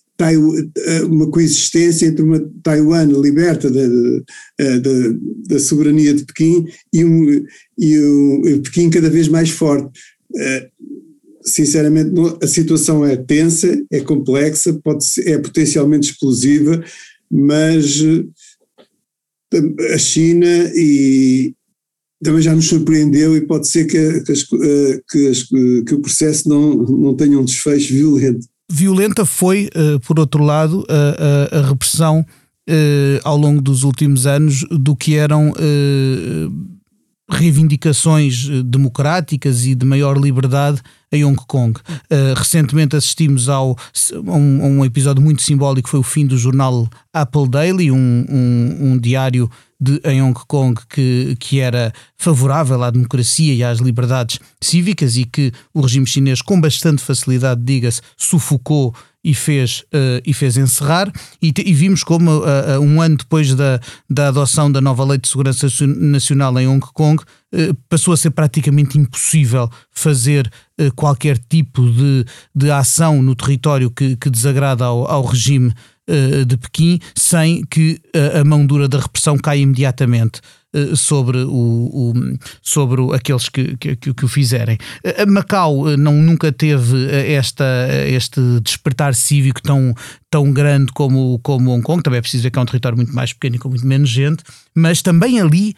uma 1.08 1.30
coexistência 1.30 2.06
entre 2.06 2.22
uma 2.22 2.40
Taiwan 2.62 3.06
liberta 3.06 3.70
da, 3.70 3.86
da, 4.58 5.16
da 5.48 5.58
soberania 5.58 6.14
de 6.14 6.24
Pequim 6.24 6.66
e 6.92 7.04
um, 7.04 7.44
e 7.78 7.98
um 7.98 8.62
Pequim 8.62 8.90
cada 8.90 9.10
vez 9.10 9.28
mais 9.28 9.50
forte. 9.50 9.90
Eh, 10.36 10.68
sinceramente, 11.42 12.12
a 12.42 12.46
situação 12.46 13.04
é 13.04 13.16
tensa, 13.16 13.84
é 13.90 14.00
complexa, 14.00 14.72
pode 14.82 15.04
ser, 15.04 15.28
é 15.28 15.38
potencialmente 15.38 16.10
explosiva, 16.10 16.82
mas 17.30 18.00
eh, 19.52 19.94
a 19.94 19.98
China 19.98 20.70
e 20.74 21.54
também 22.22 22.40
já 22.40 22.54
nos 22.54 22.66
surpreendeu 22.66 23.36
e 23.36 23.40
pode 23.40 23.68
ser 23.68 23.84
que, 23.86 24.20
que, 24.22 24.32
que, 25.10 25.82
que 25.84 25.94
o 25.94 26.00
processo 26.00 26.48
não, 26.48 26.74
não 26.76 27.16
tenha 27.16 27.38
um 27.38 27.44
desfecho 27.44 27.92
violento 27.92 28.46
violenta 28.72 29.26
foi, 29.26 29.68
uh, 29.76 30.00
por 30.00 30.18
outro 30.18 30.42
lado, 30.42 30.84
a, 30.88 31.56
a, 31.56 31.60
a 31.60 31.68
repressão 31.68 32.20
uh, 32.20 33.20
ao 33.22 33.36
longo 33.36 33.60
dos 33.60 33.82
últimos 33.82 34.26
anos 34.26 34.64
do 34.70 34.96
que 34.96 35.14
eram 35.14 35.50
uh, 35.50 36.72
reivindicações 37.30 38.48
democráticas 38.64 39.64
e 39.64 39.74
de 39.74 39.86
maior 39.86 40.18
liberdade 40.18 40.80
em 41.10 41.24
Hong 41.24 41.40
Kong. 41.46 41.78
recentemente 42.36 42.96
assistimos 42.96 43.48
ao, 43.48 43.76
a, 44.26 44.32
um, 44.32 44.78
um 44.78 44.84
episódio 44.84 45.22
muito 45.22 45.42
simbólico, 45.42 45.88
foi 45.88 46.00
o 46.00 46.02
fim 46.02 46.26
do 46.26 46.36
jornal 46.36 46.88
Apple 47.12 47.48
Daily, 47.48 47.90
um, 47.90 48.26
um, 48.28 48.92
um 48.92 48.98
diário 48.98 49.50
de, 49.82 50.00
em 50.04 50.22
Hong 50.22 50.38
Kong 50.46 50.80
que, 50.88 51.36
que 51.40 51.58
era 51.58 51.92
favorável 52.16 52.82
à 52.82 52.90
democracia 52.90 53.52
e 53.52 53.64
às 53.64 53.78
liberdades 53.78 54.38
cívicas 54.60 55.16
e 55.16 55.24
que 55.24 55.52
o 55.74 55.80
regime 55.80 56.06
chinês, 56.06 56.40
com 56.40 56.60
bastante 56.60 57.02
facilidade, 57.02 57.60
diga-se, 57.64 58.00
sufocou 58.16 58.94
e 59.24 59.34
fez, 59.34 59.84
uh, 59.94 60.20
e 60.24 60.32
fez 60.32 60.56
encerrar, 60.56 61.12
e, 61.40 61.52
e 61.56 61.72
vimos 61.72 62.02
como 62.02 62.30
uh, 62.30 62.80
um 62.80 63.00
ano 63.00 63.16
depois 63.16 63.54
da, 63.54 63.80
da 64.08 64.28
adoção 64.28 64.70
da 64.70 64.80
nova 64.80 65.04
Lei 65.04 65.18
de 65.18 65.28
Segurança 65.28 65.68
Nacional 65.86 66.58
em 66.58 66.66
Hong 66.66 66.84
Kong, 66.92 67.22
passou 67.86 68.14
a 68.14 68.16
ser 68.16 68.30
praticamente 68.30 68.98
impossível 68.98 69.68
fazer 69.90 70.50
qualquer 70.96 71.36
tipo 71.36 71.82
de, 71.82 72.24
de 72.54 72.70
ação 72.70 73.22
no 73.22 73.36
território 73.36 73.90
que, 73.90 74.16
que 74.16 74.30
desagrada 74.30 74.86
ao, 74.86 75.06
ao 75.06 75.22
regime 75.22 75.70
de 76.46 76.56
Pequim 76.56 76.98
sem 77.14 77.62
que 77.66 78.00
a 78.34 78.42
mão 78.42 78.64
dura 78.64 78.88
da 78.88 78.98
repressão 78.98 79.36
caia 79.36 79.60
imediatamente 79.60 80.40
sobre, 80.96 81.38
o, 81.38 81.50
o, 81.50 82.12
sobre 82.62 83.14
aqueles 83.14 83.48
que, 83.48 83.76
que, 83.76 83.96
que, 83.96 84.24
o 84.24 84.28
fizerem. 84.28 84.78
Macau 85.28 85.96
não, 85.96 86.14
nunca 86.14 86.50
teve 86.50 87.10
esta, 87.10 87.64
este 88.06 88.40
despertar 88.60 89.14
cívico 89.14 89.60
tão, 89.62 89.94
tão 90.30 90.52
grande 90.52 90.92
como, 90.92 91.38
como 91.42 91.72
Hong 91.72 91.82
Kong, 91.82 92.02
também 92.02 92.18
é 92.18 92.22
preciso 92.22 92.42
ver 92.42 92.50
que 92.50 92.58
é 92.58 92.62
um 92.62 92.66
território 92.66 92.96
muito 92.96 93.14
mais 93.14 93.32
pequeno 93.32 93.56
e 93.56 93.58
com 93.58 93.68
muito 93.68 93.86
menos 93.86 94.08
gente, 94.08 94.42
mas 94.74 95.02
também 95.02 95.40
ali 95.40 95.74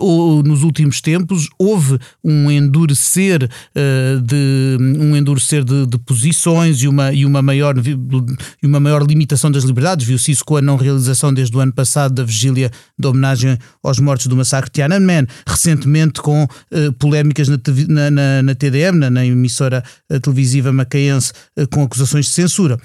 ou 0.00 0.42
nos 0.42 0.62
últimos 0.62 1.00
tempos 1.00 1.48
houve 1.58 1.98
um 2.24 2.50
endurecer 2.50 3.44
uh, 3.44 4.20
de 4.20 4.76
um 4.80 5.16
endurecer 5.16 5.64
de, 5.64 5.86
de, 5.86 5.98
posições 5.98 6.82
e 6.82 6.88
uma, 6.88 7.12
e 7.12 7.24
uma 7.24 7.42
maior 7.42 7.74
e 7.78 8.66
uma 8.66 8.80
maior 8.80 9.02
limitação 9.02 9.50
das 9.50 9.64
liberdades. 9.64 10.06
Viu-se 10.06 10.30
isso 10.30 10.44
com 10.44 10.56
a 10.56 10.62
não 10.62 10.76
realização 10.76 11.32
desde 11.32 11.56
o 11.56 11.60
ano 11.60 11.72
passado 11.72 12.14
da 12.14 12.24
vigília 12.24 12.70
de 12.98 13.06
homenagem 13.06 13.58
aos 13.82 13.98
mortos 13.98 14.26
do 14.26 14.36
massacre 14.36 14.70
de 14.70 14.74
Tiananmen 14.74 15.26
recentemente 15.46 16.20
com 16.20 16.44
uh, 16.44 16.92
polémicas 16.98 17.48
na, 17.48 17.58
na, 17.88 18.10
na, 18.10 18.42
na 18.42 18.54
TDM 18.54 18.96
na, 18.98 19.10
na, 19.10 19.26
emissora 19.26 19.82
televisiva 20.22 20.72
macaense 20.72 21.32
com 21.70 21.82
acusações 21.82 22.26
de 22.26 22.32
censura. 22.32 22.78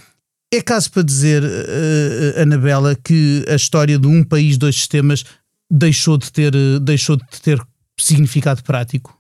É 0.54 0.62
caso 0.62 0.92
para 0.92 1.02
dizer, 1.02 1.42
uh, 1.42 2.42
Anabela, 2.42 2.94
que 2.94 3.46
a 3.48 3.56
história 3.56 3.98
de 3.98 4.06
um 4.06 4.22
país, 4.22 4.58
dois 4.58 4.76
sistemas 4.76 5.24
deixou 5.72 6.18
de 6.18 6.32
ter, 6.32 6.52
deixou 6.82 7.16
de 7.16 7.42
ter 7.42 7.60
significado 7.98 8.62
prático? 8.64 9.18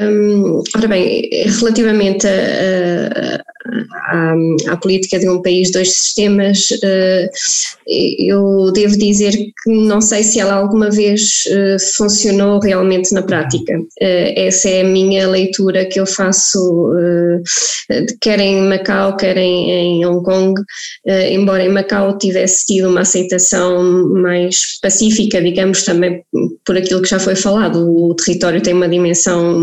Hum, 0.00 0.62
ora 0.74 0.88
bem, 0.88 1.28
relativamente 1.60 2.26
a, 2.26 3.42
à, 3.64 4.34
à, 4.68 4.76
política 4.76 5.18
de 5.18 5.28
um 5.28 5.40
país, 5.40 5.70
dois 5.70 5.92
sistemas, 5.92 6.68
eh, 6.82 7.30
eu 8.18 8.72
devo 8.72 8.96
dizer 8.98 9.32
que 9.32 9.70
não 9.70 10.00
sei 10.00 10.22
se 10.22 10.40
ela 10.40 10.54
alguma 10.54 10.90
vez 10.90 11.44
eh, 11.48 11.76
funcionou 11.96 12.58
realmente 12.60 13.12
na 13.12 13.22
prática. 13.22 13.80
Eh, 14.00 14.46
essa 14.46 14.68
é 14.68 14.80
a 14.80 14.84
minha 14.84 15.28
leitura 15.28 15.84
que 15.84 16.00
eu 16.00 16.06
faço, 16.06 16.90
quer 18.20 18.40
em 18.40 18.62
Macau, 18.62 19.16
quer 19.16 19.36
em, 19.36 20.04
Hong 20.04 20.24
Kong, 20.24 20.60
embora 21.30 21.64
em 21.64 21.68
Macau 21.68 22.18
tivesse 22.18 22.66
tido 22.66 22.88
uma 22.88 23.00
aceitação 23.00 23.82
mais 24.14 24.80
pacífica, 24.80 25.40
digamos, 25.40 25.84
também 25.84 26.22
por 26.64 26.76
aquilo 26.76 27.02
que 27.02 27.08
já 27.08 27.18
foi 27.18 27.34
falado, 27.34 27.88
o 27.88 28.14
território 28.14 28.60
tem 28.60 28.74
uma 28.74 28.88
dimensão 28.88 29.58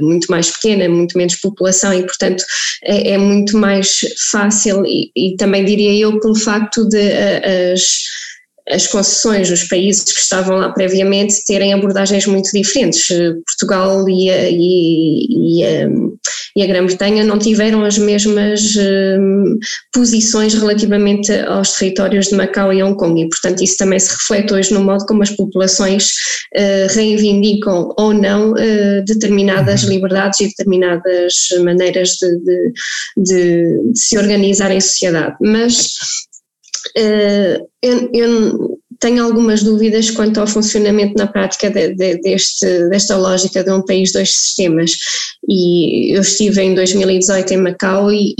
muito 0.00 0.26
mais 0.30 0.50
pequena, 0.50 0.88
muito 0.88 1.16
menos 1.16 1.36
população 1.36 1.92
e, 1.92 2.02
portanto, 2.02 2.44
é, 2.86 3.12
é 3.12 3.18
muito 3.18 3.56
mais 3.58 4.00
fácil 4.30 4.84
e, 4.86 5.10
e, 5.14 5.36
também 5.36 5.64
diria 5.64 5.94
eu 5.94 6.20
pelo 6.20 6.34
facto 6.34 6.88
de 6.88 7.12
as 7.72 7.82
as 8.68 8.86
concessões 8.86 9.48
dos 9.48 9.64
países 9.64 10.02
que 10.02 10.20
estavam 10.20 10.56
lá 10.56 10.72
previamente 10.72 11.44
terem 11.44 11.72
abordagens 11.72 12.26
muito 12.26 12.50
diferentes. 12.52 13.06
Portugal 13.46 14.08
e 14.08 14.30
a, 14.30 14.50
e, 14.50 15.26
e 15.30 15.64
a, 15.64 15.88
e 16.56 16.62
a 16.62 16.66
Grã-Bretanha 16.66 17.22
não 17.22 17.38
tiveram 17.38 17.84
as 17.84 17.98
mesmas 17.98 18.74
uh, 18.76 19.58
posições 19.92 20.54
relativamente 20.54 21.30
aos 21.32 21.72
territórios 21.72 22.28
de 22.28 22.34
Macau 22.34 22.72
e 22.72 22.82
Hong 22.82 22.96
Kong 22.96 23.20
e, 23.20 23.28
portanto, 23.28 23.62
isso 23.62 23.76
também 23.76 23.98
se 23.98 24.10
reflete 24.10 24.54
hoje 24.54 24.74
no 24.74 24.82
modo 24.82 25.04
como 25.06 25.22
as 25.22 25.30
populações 25.30 26.06
uh, 26.56 26.94
reivindicam 26.94 27.94
ou 27.98 28.12
não 28.12 28.52
uh, 28.52 29.04
determinadas 29.06 29.84
uhum. 29.84 29.90
liberdades 29.90 30.40
e 30.40 30.48
determinadas 30.48 31.34
maneiras 31.62 32.10
de, 32.10 32.38
de, 32.38 32.72
de, 33.16 33.92
de 33.92 33.98
se 33.98 34.18
organizar 34.18 34.70
em 34.70 34.80
sociedade. 34.80 35.36
Mas 35.40 35.94
eu, 36.94 38.10
eu 38.12 38.76
tenho 39.00 39.24
algumas 39.24 39.62
dúvidas 39.62 40.10
quanto 40.10 40.40
ao 40.40 40.46
funcionamento 40.46 41.14
na 41.16 41.26
prática 41.26 41.70
de, 41.70 41.94
de, 41.94 42.18
deste, 42.20 42.88
desta 42.88 43.16
lógica 43.16 43.62
de 43.62 43.70
um 43.70 43.84
país, 43.84 44.12
dois 44.12 44.30
sistemas. 44.32 44.92
E 45.48 46.16
eu 46.16 46.22
estive 46.22 46.62
em 46.62 46.74
2018 46.74 47.54
em 47.54 47.56
Macau 47.58 48.10
e, 48.10 48.34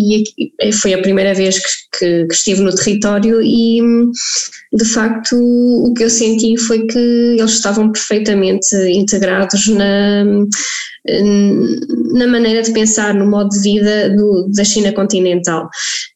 e 0.61 0.73
foi 0.73 0.95
a 0.95 1.03
primeira 1.03 1.35
vez 1.35 1.59
que, 1.59 1.99
que, 1.99 2.27
que, 2.27 2.35
estive 2.35 2.63
no 2.63 2.75
território 2.75 3.41
e 3.43 3.81
de 4.73 4.85
facto 4.85 5.37
o 5.37 5.93
que 5.95 6.05
eu 6.05 6.11
senti 6.11 6.57
foi 6.59 6.87
que 6.87 6.99
eles 6.99 7.53
estavam 7.53 7.93
perfeitamente 7.93 8.75
integrados 8.89 9.69
na, 9.69 10.25
na 12.13 12.27
maneira 12.27 12.63
de 12.63 12.73
pensar, 12.73 13.15
no 13.15 13.27
modo 13.27 13.51
de 13.51 13.61
vida 13.61 14.11
do, 14.11 14.49
da 14.55 14.65
China 14.65 14.93
continental. 14.93 15.69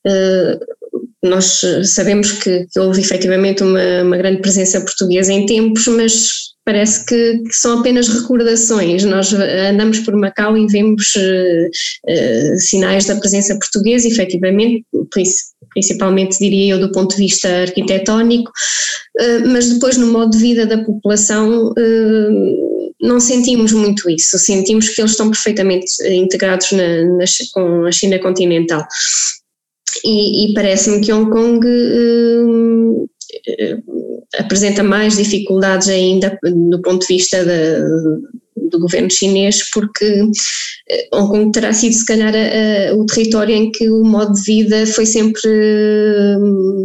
Uh, 0.06 0.79
nós 1.22 1.62
eh, 1.62 1.84
sabemos 1.84 2.32
que, 2.32 2.66
que 2.72 2.80
houve 2.80 3.00
efetivamente 3.00 3.62
uma, 3.62 4.02
uma, 4.02 4.16
grande 4.16 4.40
presença 4.40 4.80
portuguesa 4.80 5.32
em 5.32 5.44
tempos, 5.44 5.86
mas 5.86 6.50
parece 6.64 7.04
que, 7.04 7.38
que, 7.38 7.54
são 7.54 7.80
apenas 7.80 8.08
recordações. 8.08 9.04
Nós 9.04 9.32
eh, 9.32 9.70
andamos 9.70 10.00
por 10.00 10.16
Macau 10.16 10.56
e 10.56 10.66
vemos 10.66 11.12
uh, 11.16 11.66
uh, 12.10 12.58
sinais 12.58 13.04
da 13.04 13.16
presença 13.16 13.58
portuguesa, 13.58 14.08
efetivamente, 14.08 14.84
principalmente 15.70 16.38
diria 16.38 16.74
eu 16.74 16.80
do 16.80 16.92
ponto 16.92 17.14
de 17.14 17.22
vista 17.22 17.48
arquitetónico, 17.48 18.50
uh, 19.20 19.48
mas 19.48 19.68
depois 19.68 19.98
no 19.98 20.06
modo 20.06 20.30
de 20.30 20.38
vida 20.38 20.64
da 20.64 20.82
população 20.84 21.74
não 23.02 23.18
sentimos 23.18 23.72
muito 23.72 24.10
isso, 24.10 24.38
sentimos 24.38 24.90
que 24.90 25.00
eles 25.00 25.12
estão 25.12 25.30
perfeitamente 25.30 25.86
integrados 26.06 26.72
na, 26.72 27.04
na, 27.04 27.24
com 27.52 27.86
a 27.86 27.92
China 27.92 28.18
continental 28.18 28.86
e, 30.04 30.50
e 30.50 30.54
parece-me 30.54 31.00
que 31.00 31.12
Hong 31.12 31.30
Kong 31.30 31.66
uh, 31.66 33.08
apresenta 34.38 34.82
mais 34.82 35.16
dificuldades 35.16 35.88
ainda 35.88 36.38
do 36.42 36.80
ponto 36.82 37.06
de 37.06 37.14
vista 37.14 37.44
do 38.70 38.78
governo 38.78 39.10
chinês, 39.10 39.68
porque 39.70 40.22
eh, 40.88 41.08
Hong 41.12 41.28
Kong 41.28 41.52
terá 41.52 41.72
sido 41.72 41.92
se 41.92 42.06
calhar 42.06 42.32
a, 42.34 42.90
a, 42.90 42.94
o 42.94 43.04
território 43.06 43.54
em 43.54 43.70
que 43.70 43.88
o 43.88 44.04
modo 44.04 44.32
de 44.32 44.42
vida 44.42 44.86
foi 44.86 45.06
sempre 45.06 45.50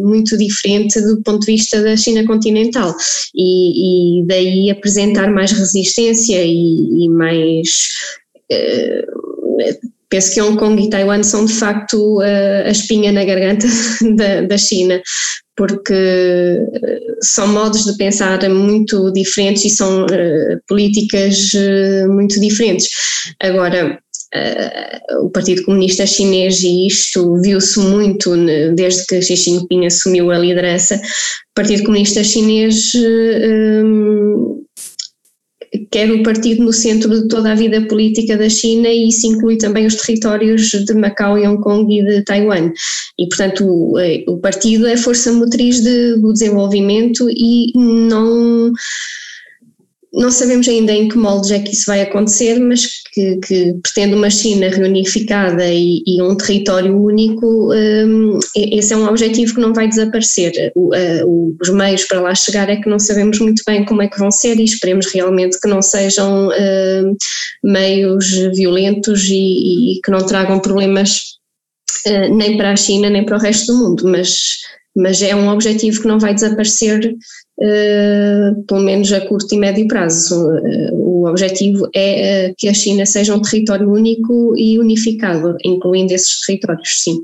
muito 0.02 0.38
diferente 0.38 1.00
do 1.02 1.22
ponto 1.22 1.46
de 1.46 1.54
vista 1.54 1.82
da 1.82 1.96
China 1.96 2.26
continental. 2.26 2.96
E, 3.36 4.22
e 4.22 4.26
daí 4.26 4.70
apresentar 4.70 5.32
mais 5.32 5.52
resistência 5.52 6.44
e, 6.44 7.06
e 7.06 7.10
mais 7.10 7.70
penso 10.16 10.34
que 10.34 10.42
Hong 10.42 10.58
Kong 10.58 10.82
e 10.82 10.90
Taiwan 10.90 11.24
são 11.24 11.44
de 11.44 11.54
facto 11.54 12.22
a 12.22 12.70
espinha 12.70 13.12
na 13.12 13.26
garganta 13.26 13.68
da, 14.16 14.42
da 14.42 14.58
China, 14.58 15.02
porque 15.58 15.94
eh, 15.94 17.00
são 17.22 17.48
modos 17.48 17.84
de 17.86 17.98
pensar 17.98 18.48
muito 18.50 19.12
diferentes 19.12 19.66
e 19.66 19.70
são 19.70 20.06
uh, 20.06 20.60
políticas 20.68 21.54
uh, 21.54 22.12
muito 22.12 22.40
diferentes. 22.40 22.90
Agora, 23.42 24.00
uh, 24.36 25.26
o 25.26 25.30
Partido 25.30 25.64
Comunista 25.64 26.06
Chinês, 26.06 26.62
e 26.64 26.88
isto 26.88 27.42
viu-se 27.42 27.80
muito 27.80 28.36
desde 28.76 29.06
que 29.06 29.22
Xi 29.22 29.36
Jinping 29.36 29.86
assumiu 29.86 30.32
a 30.32 30.38
liderança, 30.38 30.96
o 30.96 31.54
Partido 31.56 31.84
Comunista 31.84 32.24
Chinês 32.24 32.92
quer 35.92 36.12
o 36.12 36.24
partido 36.24 36.64
no 36.64 36.74
centro 36.74 37.10
de 37.10 37.28
toda 37.28 37.52
a 37.52 37.56
vida 37.56 37.82
política 37.88 38.38
da 38.38 38.50
China 38.50 38.88
e 38.88 39.10
isso 39.10 39.28
inclui 39.28 39.58
também 39.58 39.86
os 39.86 39.96
territórios 39.96 40.70
de 40.70 40.94
Macau 40.94 41.38
e 41.38 41.48
Hong 41.48 41.62
Kong 41.62 41.94
e 41.94 42.04
de 42.04 42.24
Taiwan. 42.24 42.72
E, 43.18 43.28
portanto, 43.28 43.66
o, 43.66 44.00
eh, 44.00 44.24
o 44.28 44.38
partido 44.38 44.88
é 44.88 44.98
força 44.98 45.32
motriz 45.32 45.82
de, 45.82 46.18
do 46.18 46.34
desenvolvimento 46.34 47.28
e 47.30 47.72
não 47.76 48.72
não 50.16 50.32
sabemos 50.32 50.68
ainda 50.68 50.94
em 50.94 51.10
que 51.10 51.18
moldes 51.18 51.52
é 51.52 51.60
que 51.60 51.74
isso 51.74 51.86
vai 51.88 52.02
acontecer, 52.02 52.58
mas 52.60 52.88
que, 53.12 53.38
que 53.38 53.74
pretende 53.84 54.16
uma 54.16 54.30
China 54.30 54.70
reunificada 54.70 55.66
e, 55.68 56.02
e 56.08 56.22
um 56.22 56.36
território 56.36 56.98
único, 56.98 57.74
um, 57.74 58.40
esse 58.56 58.94
é 58.94 58.98
um 58.98 59.08
objetivo 59.08 59.56
que 59.56 59.62
não 59.62 59.74
vai 59.74 59.90
desaparecer. 59.90 60.72
O, 60.74 60.96
uh, 60.96 61.58
os 61.62 61.70
meios 61.70 62.06
para 62.06 62.22
lá 62.22 62.34
chegar 62.34 62.70
é 62.70 62.78
que 62.78 62.90
não 62.90 62.98
sabemos 62.98 63.40
muito 63.40 63.62
bem 63.68 63.84
como 63.84 64.02
é 64.02 64.08
que 64.08 64.18
vão 64.18 64.32
ser 64.32 64.58
e 64.58 64.64
esperemos 64.64 65.08
realmente 65.14 65.60
que 65.60 65.68
não 65.68 65.82
sejam 65.82 66.48
uh, 66.48 67.18
meios 67.64 68.30
violentos 68.56 69.26
e, 69.30 69.98
e, 69.98 70.02
que 70.02 70.12
não 70.12 70.26
tragam 70.26 70.60
problemas 70.60 71.20
uh, 72.08 72.34
nem 72.34 72.56
para 72.56 72.72
a 72.72 72.76
China 72.76 73.10
nem 73.10 73.26
para 73.26 73.38
o 73.38 73.40
resto 73.40 73.74
do 73.74 73.80
mundo, 73.80 74.08
mas, 74.08 74.40
mas 74.96 75.22
é 75.22 75.36
um 75.36 75.50
objetivo 75.50 76.02
que 76.02 76.08
não 76.08 76.20
vai 76.20 76.34
desaparecer 76.34 77.16
uh, 77.60 78.64
pelo 78.64 78.82
menos 78.82 79.12
a 79.12 79.22
curto 79.28 79.54
e 79.54 79.58
médio 79.58 79.88
prazo. 79.88 80.48
Uh, 80.48 80.94
o 80.94 81.28
objetivo 81.28 81.90
é 81.94 82.50
uh, 82.50 82.56
que 82.58 82.68
a 82.68 82.74
China 82.74 83.06
seja 83.06 83.36
um 83.36 83.42
território 83.42 83.92
único 83.92 84.56
e 84.58 84.80
unificado, 84.80 85.58
incluindo 85.64 86.14
esses 86.14 86.40
territórios, 86.46 87.02
sim. 87.02 87.20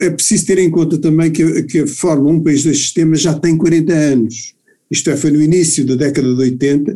É 0.00 0.10
preciso 0.10 0.46
ter 0.46 0.58
em 0.58 0.70
conta 0.70 0.98
também 0.98 1.30
que, 1.30 1.62
que 1.64 1.80
a 1.80 1.86
Fórmula 1.86 2.34
Um 2.34 2.42
País 2.42 2.64
Dois 2.64 2.78
Sistemas 2.78 3.20
já 3.20 3.34
tem 3.34 3.56
40 3.56 3.92
anos. 3.92 4.54
Isto 4.90 5.10
é, 5.10 5.16
foi 5.16 5.30
no 5.30 5.42
início 5.42 5.84
da 5.86 5.94
década 5.94 6.34
de 6.34 6.40
80 6.40 6.92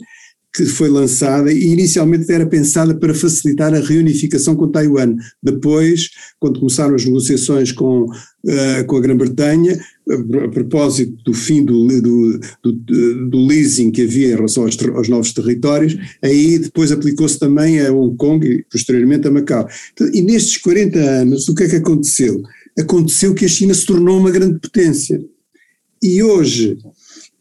que 0.52 0.64
foi 0.66 0.88
lançada 0.88 1.52
e 1.52 1.64
inicialmente 1.66 2.30
era 2.30 2.44
pensada 2.44 2.94
para 2.94 3.14
facilitar 3.14 3.72
a 3.72 3.80
reunificação 3.80 4.56
com 4.56 4.68
Taiwan. 4.68 5.14
Depois, 5.42 6.10
quando 6.40 6.58
começaram 6.58 6.94
as 6.94 7.04
negociações 7.04 7.70
com, 7.70 8.04
uh, 8.04 8.84
com 8.86 8.96
a 8.96 9.00
Grã-Bretanha, 9.00 9.78
a, 10.10 10.48
propósito 10.48 11.16
do 11.24 11.32
fim 11.32 11.64
do, 11.64 11.86
do, 11.86 12.40
do, 12.62 13.28
do, 13.28 13.46
leasing 13.46 13.92
que 13.92 14.02
havia 14.02 14.32
em 14.32 14.36
relação 14.36 14.64
aos, 14.64 14.76
aos 14.88 15.08
novos 15.08 15.32
territórios, 15.32 15.96
aí 16.20 16.58
depois 16.58 16.90
aplicou-se 16.90 17.38
também 17.38 17.80
a 17.80 17.92
Hong 17.92 18.16
Kong 18.16 18.44
e 18.44 18.64
posteriormente 18.64 19.28
a 19.28 19.30
Macau. 19.30 19.68
Então, 19.92 20.08
e 20.12 20.20
nestes 20.20 20.58
40 20.58 20.98
anos, 20.98 21.48
o 21.48 21.54
que 21.54 21.62
é 21.62 21.68
que 21.68 21.76
aconteceu? 21.76 22.42
Aconteceu 22.76 23.34
que 23.34 23.44
a 23.44 23.48
China 23.48 23.72
se 23.72 23.86
tornou 23.86 24.18
uma 24.18 24.30
grande 24.32 24.58
potência. 24.58 25.22
E 26.02 26.22
hoje, 26.22 26.78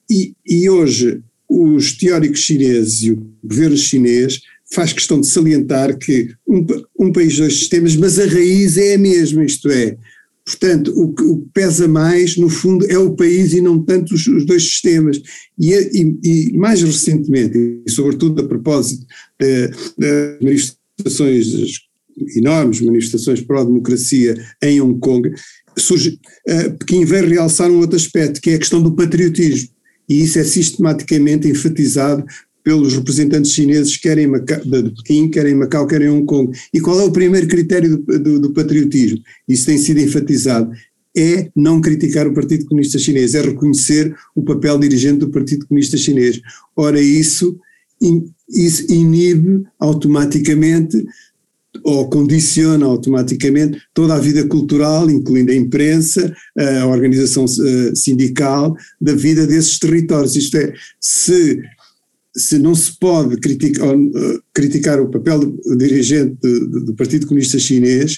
e, 0.10 0.34
e 0.46 0.70
hoje 0.70 1.24
os 1.50 1.94
teóricos 1.94 2.42
chineses 2.42 3.02
e 3.02 3.12
o 3.12 3.28
governo 3.44 3.76
chinês 3.76 4.40
faz 4.72 4.94
questão 4.94 5.20
de 5.20 5.28
salientar 5.28 5.98
que 5.98 6.30
um, 6.48 6.66
um 7.00 7.12
país, 7.12 7.38
dois 7.38 7.58
sistemas, 7.58 7.96
mas 7.96 8.20
a 8.20 8.26
raiz 8.26 8.78
é 8.78 8.94
a 8.94 9.00
mesma, 9.00 9.44
isto 9.44 9.68
é, 9.70 9.98
portanto, 10.46 10.94
o 10.96 11.12
que, 11.12 11.24
pesa 11.54 11.88
mais, 11.88 12.38
no 12.38 12.50
fundo, 12.50 12.86
é 12.86 12.98
o 12.98 13.16
país 13.16 13.54
e 13.54 13.62
não 13.62 13.84
tanto 13.84 14.14
os, 14.14 14.28
os 14.28 14.46
dois 14.46 14.64
sistemas. 14.64 15.20
E, 15.58 15.74
e, 15.74 16.20
e, 16.24 16.58
mais 16.58 16.84
recentemente, 16.84 17.58
e 17.58 17.90
sobretudo 17.90 18.42
a 18.42 18.48
propósito 18.48 19.06
das 19.98 20.40
manifestações, 20.40 21.48
enormes 22.36 22.82
manifestações 22.82 23.42
pró-democracia 23.42 24.36
em 24.62 24.82
Hong 24.82 25.00
Kong, 25.00 25.32
surge, 25.78 26.20
uh, 26.48 26.78
Pequim 26.78 27.06
vem 27.06 27.26
realçar 27.26 27.72
um 27.72 27.80
outro 27.80 27.96
aspecto, 27.96 28.42
que 28.42 28.52
é 28.52 28.56
a 28.56 28.60
questão 28.60 28.84
do 28.84 28.96
patriotismo 28.96 29.70
e 30.10 30.24
isso 30.24 30.40
é 30.40 30.44
sistematicamente 30.44 31.48
enfatizado 31.48 32.26
pelos 32.64 32.94
representantes 32.94 33.52
chineses, 33.52 33.96
querem 33.98 34.28
Macau, 34.28 34.60
de 34.60 34.90
Pequim, 34.92 35.30
querem 35.30 35.56
Macau, 35.56 35.88
querem 35.88 36.10
Hong 36.10 36.26
Kong. 36.26 36.58
E 36.74 36.80
qual 36.80 37.00
é 37.00 37.04
o 37.04 37.12
primeiro 37.12 37.48
critério 37.48 37.98
do, 37.98 38.20
do, 38.20 38.40
do, 38.40 38.54
patriotismo? 38.54 39.20
Isso 39.48 39.66
tem 39.66 39.78
sido 39.78 40.00
enfatizado. 40.00 40.72
É 41.16 41.50
não 41.56 41.82
criticar 41.82 42.28
o 42.28 42.34
Partido 42.34 42.66
Comunista 42.66 43.00
Chinês, 43.00 43.34
é 43.34 43.42
reconhecer 43.42 44.14
o 44.36 44.44
papel 44.44 44.78
dirigente 44.78 45.20
do 45.20 45.30
Partido 45.30 45.66
Comunista 45.68 45.98
Chinês. 45.98 46.40
Ora, 46.76 47.02
isso, 47.02 47.58
isso 48.48 48.92
inibe 48.92 49.64
automaticamente 49.80 51.04
ou 51.84 52.10
condiciona 52.10 52.86
automaticamente 52.86 53.80
toda 53.94 54.16
a 54.16 54.20
vida 54.20 54.46
cultural, 54.48 55.10
incluindo 55.10 55.52
a 55.52 55.56
imprensa, 55.56 56.34
a 56.82 56.88
organização 56.88 57.46
eh, 57.46 57.92
sindical, 57.96 58.76
da 59.00 59.14
vida 59.14 59.46
desses 59.46 59.80
territórios. 59.80 60.36
Isto 60.36 60.58
é, 60.58 60.74
se, 61.00 61.62
se 62.36 62.60
não 62.60 62.76
se 62.76 62.98
pode 63.00 63.38
criticar, 63.38 63.94
eh, 63.94 64.40
criticar 64.54 65.00
o 65.00 65.10
papel 65.10 65.40
do 65.40 65.78
dirigente 65.78 66.38
do, 66.42 66.86
do 66.86 66.96
Partido 66.96 67.28
Comunista 67.28 67.60
Chinês, 67.60 68.18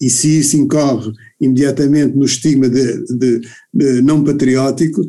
e 0.00 0.10
se 0.10 0.40
isso 0.40 0.56
incorre 0.56 1.12
imediatamente 1.40 2.16
no 2.16 2.24
estigma 2.24 2.68
de, 2.68 3.04
de, 3.06 3.40
de 3.72 4.02
não 4.02 4.24
patriótico, 4.24 5.00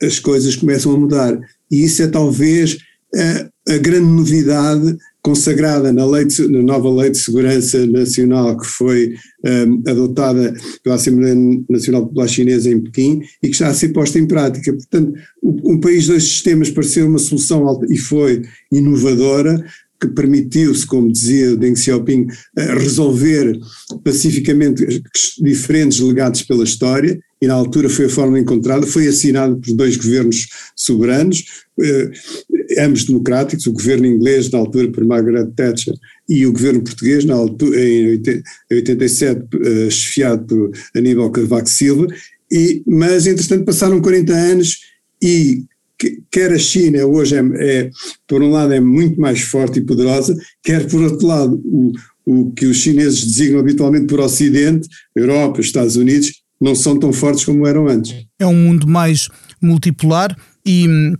as 0.00 0.18
coisas 0.20 0.54
começam 0.54 0.92
a 0.92 0.98
mudar. 0.98 1.38
E 1.70 1.84
isso 1.84 2.02
é 2.02 2.06
talvez 2.06 2.78
a, 3.14 3.72
a 3.74 3.78
grande 3.78 4.06
novidade 4.06 4.96
consagrada 5.24 5.90
na, 5.90 6.04
lei 6.04 6.26
de, 6.26 6.46
na 6.48 6.62
nova 6.62 6.90
Lei 6.90 7.10
de 7.10 7.16
Segurança 7.16 7.86
Nacional 7.86 8.58
que 8.58 8.66
foi 8.66 9.14
um, 9.42 9.82
adotada 9.88 10.54
pela 10.82 10.96
Assembleia 10.96 11.34
Nacional 11.68 12.02
Popular 12.02 12.28
Chinesa 12.28 12.70
em 12.70 12.80
Pequim 12.80 13.22
e 13.42 13.48
que 13.48 13.54
está 13.54 13.68
a 13.68 13.74
ser 13.74 13.88
posta 13.88 14.18
em 14.18 14.26
prática. 14.26 14.70
Portanto, 14.70 15.14
um 15.42 15.80
país 15.80 16.06
dois 16.06 16.24
sistemas 16.24 16.70
pareceu 16.70 17.08
uma 17.08 17.18
solução 17.18 17.80
e 17.88 17.96
foi 17.96 18.42
inovadora, 18.70 19.64
que 20.00 20.08
permitiu-se, 20.08 20.86
como 20.86 21.10
dizia 21.10 21.56
Deng 21.56 21.76
Xiaoping, 21.76 22.26
eh, 22.56 22.74
resolver 22.74 23.58
pacificamente 24.04 25.02
diferentes 25.40 26.00
legados 26.00 26.42
pela 26.42 26.64
história, 26.64 27.18
e 27.40 27.46
na 27.46 27.54
altura 27.54 27.88
foi 27.88 28.06
a 28.06 28.10
forma 28.10 28.38
encontrada, 28.38 28.86
foi 28.86 29.06
assinado 29.06 29.56
por 29.60 29.74
dois 29.74 29.96
governos 29.96 30.48
soberanos, 30.74 31.44
eh, 31.80 32.10
ambos 32.78 33.04
democráticos, 33.04 33.66
o 33.66 33.72
governo 33.72 34.06
inglês 34.06 34.50
na 34.50 34.58
altura 34.58 34.90
por 34.90 35.04
Margaret 35.04 35.50
Thatcher 35.54 35.94
e 36.28 36.46
o 36.46 36.52
governo 36.52 36.82
português 36.82 37.24
na 37.24 37.34
altura, 37.34 37.78
em 37.80 38.20
87, 38.70 39.46
eh, 39.62 39.90
chefiado 39.90 40.46
por 40.46 40.70
Aníbal 40.96 41.30
Cavaco 41.30 41.68
Silva, 41.68 42.06
e, 42.50 42.82
mas 42.86 43.26
entretanto 43.26 43.64
passaram 43.64 44.00
40 44.00 44.32
anos 44.32 44.78
e 45.22 45.64
quer 46.30 46.52
a 46.52 46.58
China 46.58 47.04
hoje 47.06 47.36
é, 47.36 47.42
é, 47.56 47.90
por 48.26 48.42
um 48.42 48.50
lado 48.50 48.72
é 48.72 48.80
muito 48.80 49.20
mais 49.20 49.40
forte 49.40 49.78
e 49.78 49.84
poderosa, 49.84 50.36
quer 50.62 50.86
por 50.88 51.02
outro 51.02 51.26
lado 51.26 51.60
o, 51.64 51.92
o 52.24 52.52
que 52.52 52.66
os 52.66 52.78
chineses 52.78 53.24
designam 53.24 53.60
habitualmente 53.60 54.06
por 54.06 54.20
Ocidente, 54.20 54.88
Europa, 55.14 55.60
Estados 55.60 55.96
Unidos, 55.96 56.42
não 56.60 56.74
são 56.74 56.98
tão 56.98 57.12
fortes 57.12 57.44
como 57.44 57.66
eram 57.66 57.88
antes. 57.88 58.14
É 58.38 58.46
um 58.46 58.54
mundo 58.54 58.86
mais 58.86 59.28
multipolar 59.60 60.36
e 60.64 60.88
hum, 60.88 61.14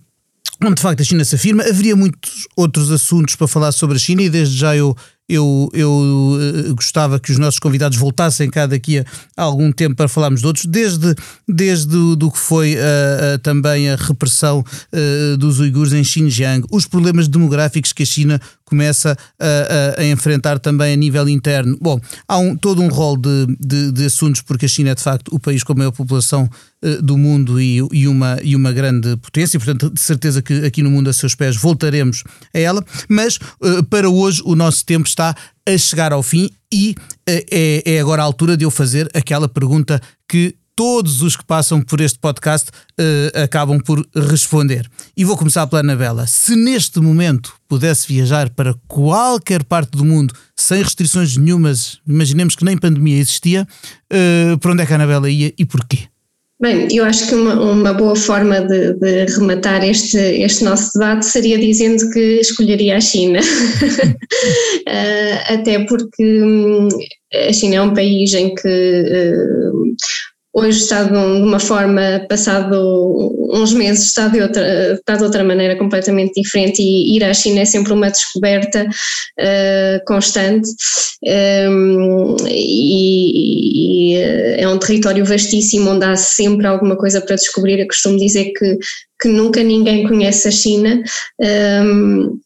onde 0.62 0.76
de 0.76 0.82
facto 0.82 1.00
a 1.00 1.04
China 1.04 1.24
se 1.24 1.34
afirma. 1.34 1.62
Haveria 1.62 1.96
muitos 1.96 2.46
outros 2.56 2.90
assuntos 2.90 3.36
para 3.36 3.48
falar 3.48 3.72
sobre 3.72 3.96
a 3.96 3.98
China 3.98 4.22
e 4.22 4.30
desde 4.30 4.56
já 4.56 4.76
eu 4.76 4.96
eu, 5.28 5.70
eu 5.72 5.90
uh, 5.90 6.74
gostava 6.74 7.18
que 7.18 7.32
os 7.32 7.38
nossos 7.38 7.58
convidados 7.58 7.96
voltassem 7.96 8.50
cá 8.50 8.66
daqui 8.66 8.98
a, 8.98 9.04
algum 9.36 9.72
tempo 9.72 9.96
para 9.96 10.08
falarmos 10.08 10.40
de 10.40 10.46
outros, 10.46 10.66
desde, 10.66 11.14
desde 11.48 12.16
do 12.16 12.30
que 12.30 12.38
foi 12.38 12.74
uh, 12.74 13.34
uh, 13.34 13.38
também 13.38 13.90
a 13.90 13.96
repressão 13.96 14.64
dos 15.38 15.60
uigures 15.60 15.92
em 15.92 16.04
Xinjiang, 16.04 16.66
os 16.70 16.86
problemas 16.86 17.28
demográficos 17.28 17.92
que 17.92 18.02
a 18.02 18.06
China 18.06 18.40
começa 18.74 19.16
a, 19.38 19.98
a, 19.98 20.00
a, 20.00 20.06
enfrentar 20.06 20.58
também 20.58 20.92
a 20.92 20.96
nível 20.96 21.28
interno. 21.28 21.78
Bom, 21.80 22.00
há 22.26 22.36
um, 22.38 22.56
todo 22.56 22.82
um 22.82 22.88
rol 22.88 23.16
de, 23.16 23.46
de, 23.60 23.92
de, 23.92 24.04
assuntos, 24.04 24.42
porque 24.42 24.66
a 24.66 24.68
China 24.68 24.90
é 24.90 24.94
de 24.96 25.02
facto 25.02 25.28
o 25.32 25.38
país 25.38 25.62
com 25.62 25.72
a 25.72 25.76
maior 25.76 25.92
população 25.92 26.50
uh, 26.82 27.00
do 27.00 27.16
mundo 27.16 27.60
e, 27.60 27.78
e, 27.92 28.08
uma, 28.08 28.36
e 28.42 28.56
uma 28.56 28.72
grande 28.72 29.16
potência, 29.18 29.60
portanto, 29.60 29.88
de 29.90 30.00
certeza 30.00 30.42
que 30.42 30.66
aqui 30.66 30.82
no 30.82 30.90
Mundo 30.90 31.08
a 31.08 31.12
seus 31.12 31.36
pés 31.36 31.56
voltaremos 31.56 32.24
a 32.52 32.58
ela, 32.58 32.84
mas 33.08 33.36
uh, 33.36 33.84
para 33.88 34.10
hoje 34.10 34.42
o 34.44 34.56
nosso 34.56 34.84
tempo 34.84 35.06
está 35.06 35.36
a 35.66 35.78
chegar 35.78 36.12
ao 36.12 36.22
fim 36.22 36.50
e 36.72 36.96
uh, 36.98 37.44
é, 37.50 37.94
é 37.94 38.00
agora 38.00 38.22
a 38.22 38.24
altura 38.24 38.56
de 38.56 38.64
eu 38.64 38.70
fazer 38.72 39.08
aquela 39.14 39.48
pergunta 39.48 40.02
que 40.28 40.56
todos 40.76 41.22
os 41.22 41.36
que 41.36 41.44
passam 41.44 41.80
por 41.80 42.00
este 42.00 42.18
podcast 42.18 42.70
uh, 42.70 43.42
acabam 43.42 43.80
por 43.80 44.04
responder. 44.14 44.88
E 45.16 45.24
vou 45.24 45.36
começar 45.36 45.66
pela 45.66 45.80
Anabela. 45.80 46.26
Se 46.26 46.56
neste 46.56 47.00
momento 47.00 47.54
pudesse 47.68 48.08
viajar 48.08 48.50
para 48.50 48.74
qualquer 48.88 49.64
parte 49.64 49.90
do 49.90 50.04
mundo 50.04 50.34
sem 50.56 50.82
restrições 50.82 51.36
nenhumas, 51.36 51.98
imaginemos 52.06 52.56
que 52.56 52.64
nem 52.64 52.76
pandemia 52.76 53.18
existia, 53.18 53.66
uh, 54.12 54.58
para 54.58 54.72
onde 54.72 54.82
é 54.82 54.86
que 54.86 54.92
a 54.92 54.96
Anabela 54.96 55.30
ia 55.30 55.52
e 55.56 55.64
porquê? 55.64 55.98
Bem, 56.60 56.86
eu 56.92 57.04
acho 57.04 57.28
que 57.28 57.34
uma, 57.34 57.60
uma 57.60 57.92
boa 57.92 58.14
forma 58.14 58.60
de, 58.60 58.94
de, 58.94 59.26
rematar 59.26 59.84
este, 59.84 60.16
este 60.16 60.64
nosso 60.64 60.92
debate 60.94 61.26
seria 61.26 61.58
dizendo 61.58 62.08
que 62.10 62.40
escolheria 62.40 62.96
a 62.96 63.00
China. 63.00 63.40
uh, 63.40 63.44
até 65.52 65.84
porque 65.84 66.42
hum, 66.42 66.88
a 67.48 67.52
China 67.52 67.74
é 67.74 67.82
um 67.82 67.92
país 67.92 68.32
em 68.34 68.54
que 68.54 68.68
hoje 70.54 70.78
está 70.78 71.02
de 71.02 71.16
uma 71.16 71.58
forma, 71.58 72.24
passado 72.28 73.34
uns 73.52 73.72
meses 73.72 74.06
está 74.06 74.28
de 74.28 74.40
outra, 74.40 74.94
está 74.94 75.16
de 75.16 75.24
outra 75.24 75.42
maneira 75.42 75.76
completamente 75.76 76.40
diferente 76.40 76.80
e 76.80 77.16
ir 77.16 77.24
à 77.24 77.34
China 77.34 77.60
é 77.60 77.64
sempre 77.64 77.92
uma 77.92 78.10
descoberta 78.10 78.84
uh, 78.84 80.04
constante 80.06 80.68
um, 81.24 82.36
ehm, 82.36 82.36
e, 82.48 84.12
e, 84.12 84.16
eh, 84.16 84.60
é 84.60 84.68
um 84.68 84.78
território 84.78 85.24
vastíssimo 85.24 85.90
onde 85.90 86.04
há 86.04 86.14
sempre 86.16 86.66
alguma 86.66 86.96
coisa 86.96 87.20
para 87.20 87.36
descobrir. 87.36 87.80
Eu 87.80 87.86
costumo 87.86 88.18
dizer 88.18 88.52
que, 88.52 88.78
que 89.20 89.28
nunca 89.28 89.62
ninguém 89.62 90.06
conhece 90.06 90.48
a 90.48 90.50
China. 90.50 91.02
Um, 91.40 91.46
ehm, 91.46 92.43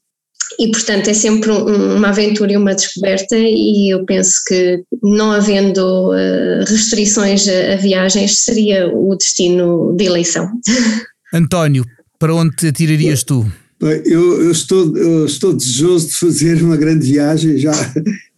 e 0.58 0.70
portanto 0.70 1.08
é 1.08 1.14
sempre 1.14 1.50
um, 1.50 1.96
uma 1.96 2.08
aventura 2.08 2.52
e 2.52 2.56
uma 2.56 2.74
descoberta 2.74 3.36
e 3.36 3.92
eu 3.92 4.04
penso 4.04 4.42
que 4.46 4.82
não 5.02 5.30
havendo 5.30 6.10
uh, 6.10 6.64
restrições 6.66 7.46
a, 7.48 7.74
a, 7.74 7.76
viagens 7.76 8.40
seria 8.40 8.88
o 8.88 9.14
destino 9.14 9.94
de 9.96 10.04
eleição. 10.04 10.50
António, 11.32 11.84
para 12.18 12.34
onde 12.34 12.56
te 12.56 12.66
atirarias 12.66 13.22
tu? 13.22 13.46
Eu, 13.80 14.42
eu, 14.42 14.50
estou, 14.50 14.96
eu 14.96 15.24
estou 15.24 15.54
desejoso 15.54 16.08
de 16.08 16.14
fazer 16.14 16.60
uma 16.64 16.76
grande 16.76 17.06
viagem, 17.06 17.58
já 17.58 17.72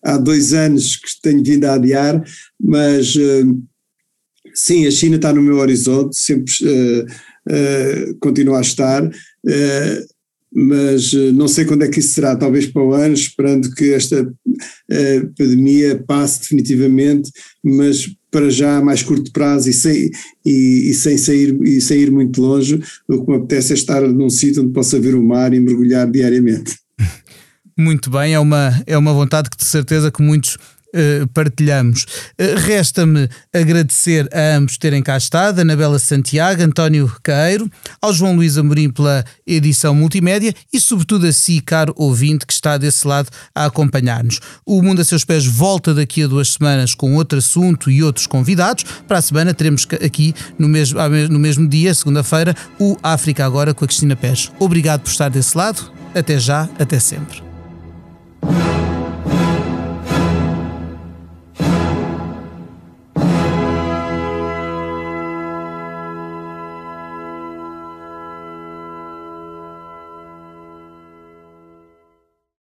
há 0.05 0.19
dois 0.19 0.53
anos 0.53 0.97
que 0.97 1.09
tenho 1.23 1.43
vindo 1.43 1.65
a 1.65 1.75
adiar, 1.75 2.23
mas 2.61 3.15
uh, 3.17 3.63
sim, 4.53 4.87
a 4.87 4.91
China 4.91 5.17
está 5.17 5.33
no 5.33 5.41
meu 5.41 5.57
horizonte, 5.57 6.19
sempre 6.19 6.53
uh, 6.63 8.15
continua 8.21 8.59
a 8.59 8.61
estar 8.61 9.11
mas 10.53 11.13
eh, 11.15 11.33
não 11.33 11.47
sei 11.47 11.65
quando 11.65 11.85
é 11.85 11.89
que 11.89 12.01
isso 12.01 12.15
será, 12.15 12.35
talvez 12.35 12.67
para 12.67 12.83
o 12.83 12.93
ano, 12.93 13.15
esperando 13.15 13.73
que 13.75 13.93
esta 13.93 14.23
uh, 14.23 15.35
pandemia 15.37 16.03
passe 16.07 16.41
definitivamente, 16.41 17.31
mas 17.63 18.11
para 18.31 18.51
já 18.51 18.79
a 18.79 18.85
mais 18.85 19.03
curto 19.03 19.33
prazo 19.33 19.69
e 19.69 19.73
sem, 19.73 20.11
e, 20.45 20.91
e, 20.91 20.95
sem 20.95 21.17
sair, 21.17 21.57
e 21.63 21.81
sem 21.81 22.01
ir 22.01 22.11
muito 22.11 22.41
longe, 22.41 22.81
o 23.09 23.25
que 23.25 23.31
me 23.31 23.39
apetece 23.39 23.73
é 23.73 23.77
estar 23.77 24.01
num 24.03 24.31
sítio 24.31 24.63
onde 24.63 24.73
possa 24.73 24.99
ver 24.99 25.15
o 25.15 25.23
mar 25.23 25.53
e 25.53 25.61
mergulhar 25.61 26.11
diariamente. 26.11 26.77
Muito 27.79 28.11
bem, 28.11 28.35
é 28.35 28.39
uma, 28.39 28.83
é 28.87 28.99
uma 28.99 29.15
vontade 29.15 29.49
que 29.49 29.57
de 29.57 29.65
certeza 29.65 30.11
que 30.11 30.23
muitos 30.23 30.59
uh, 30.95 31.27
partilhamos. 31.29 32.05
Uh, 32.39 32.59
Resta-me 32.59 33.29
agradecer 33.53 34.29
a 34.33 34.57
ambos 34.57 34.79
terem 34.79 35.03
cá 35.03 35.17
estado, 35.17 35.61
Anabela 35.61 35.99
Santiago, 35.99 36.63
António 36.63 37.13
Caeiro, 37.23 37.71
ao 38.01 38.13
João 38.13 38.37
Luís 38.37 38.57
Amorim 38.57 38.91
pela 38.91 39.25
edição 39.47 39.95
multimédia 39.95 40.55
e, 40.73 40.81
sobretudo, 40.81 41.27
a 41.27 41.33
si, 41.33 41.61
caro 41.61 41.95
ouvinte, 41.97 42.47
que 42.47 42.53
está 42.53 42.77
desse 42.79 43.07
lado 43.07 43.29
a 43.55 43.67
acompanhar-nos. 43.67 44.41
O 44.65 44.83
Mundo 44.83 45.01
a 45.01 45.05
Seus 45.05 45.25
Pés 45.25 45.47
volta 45.47 45.95
daqui 45.95 46.25
a 46.25 46.27
duas 46.27 46.53
semanas 46.53 46.95
com 46.95 47.15
outro 47.15 47.39
assunto 47.39 47.91
e 47.91 48.03
outros 48.03 48.27
convidados. 48.27 48.85
Para 49.07 49.19
a 49.19 49.23
semana 49.23 49.55
teremos 49.55 49.87
aqui, 50.05 50.35
no 50.59 50.69
mesmo, 50.69 50.99
no 51.31 51.39
mesmo 51.39 51.69
dia, 51.69 51.95
segunda-feira, 51.95 52.55
o 52.79 52.97
África 53.03 53.45
Agora 53.45 53.75
com 53.75 53.85
a 53.85 53.89
Cristina 53.89 54.17
Pés. 54.17 54.51
Obrigado 54.59 55.01
por 55.01 55.11
estar 55.11 55.29
desse 55.29 55.57
lado. 55.57 55.93
Até 56.15 56.39
já, 56.39 56.69
até 56.79 56.99
sempre. 56.99 57.43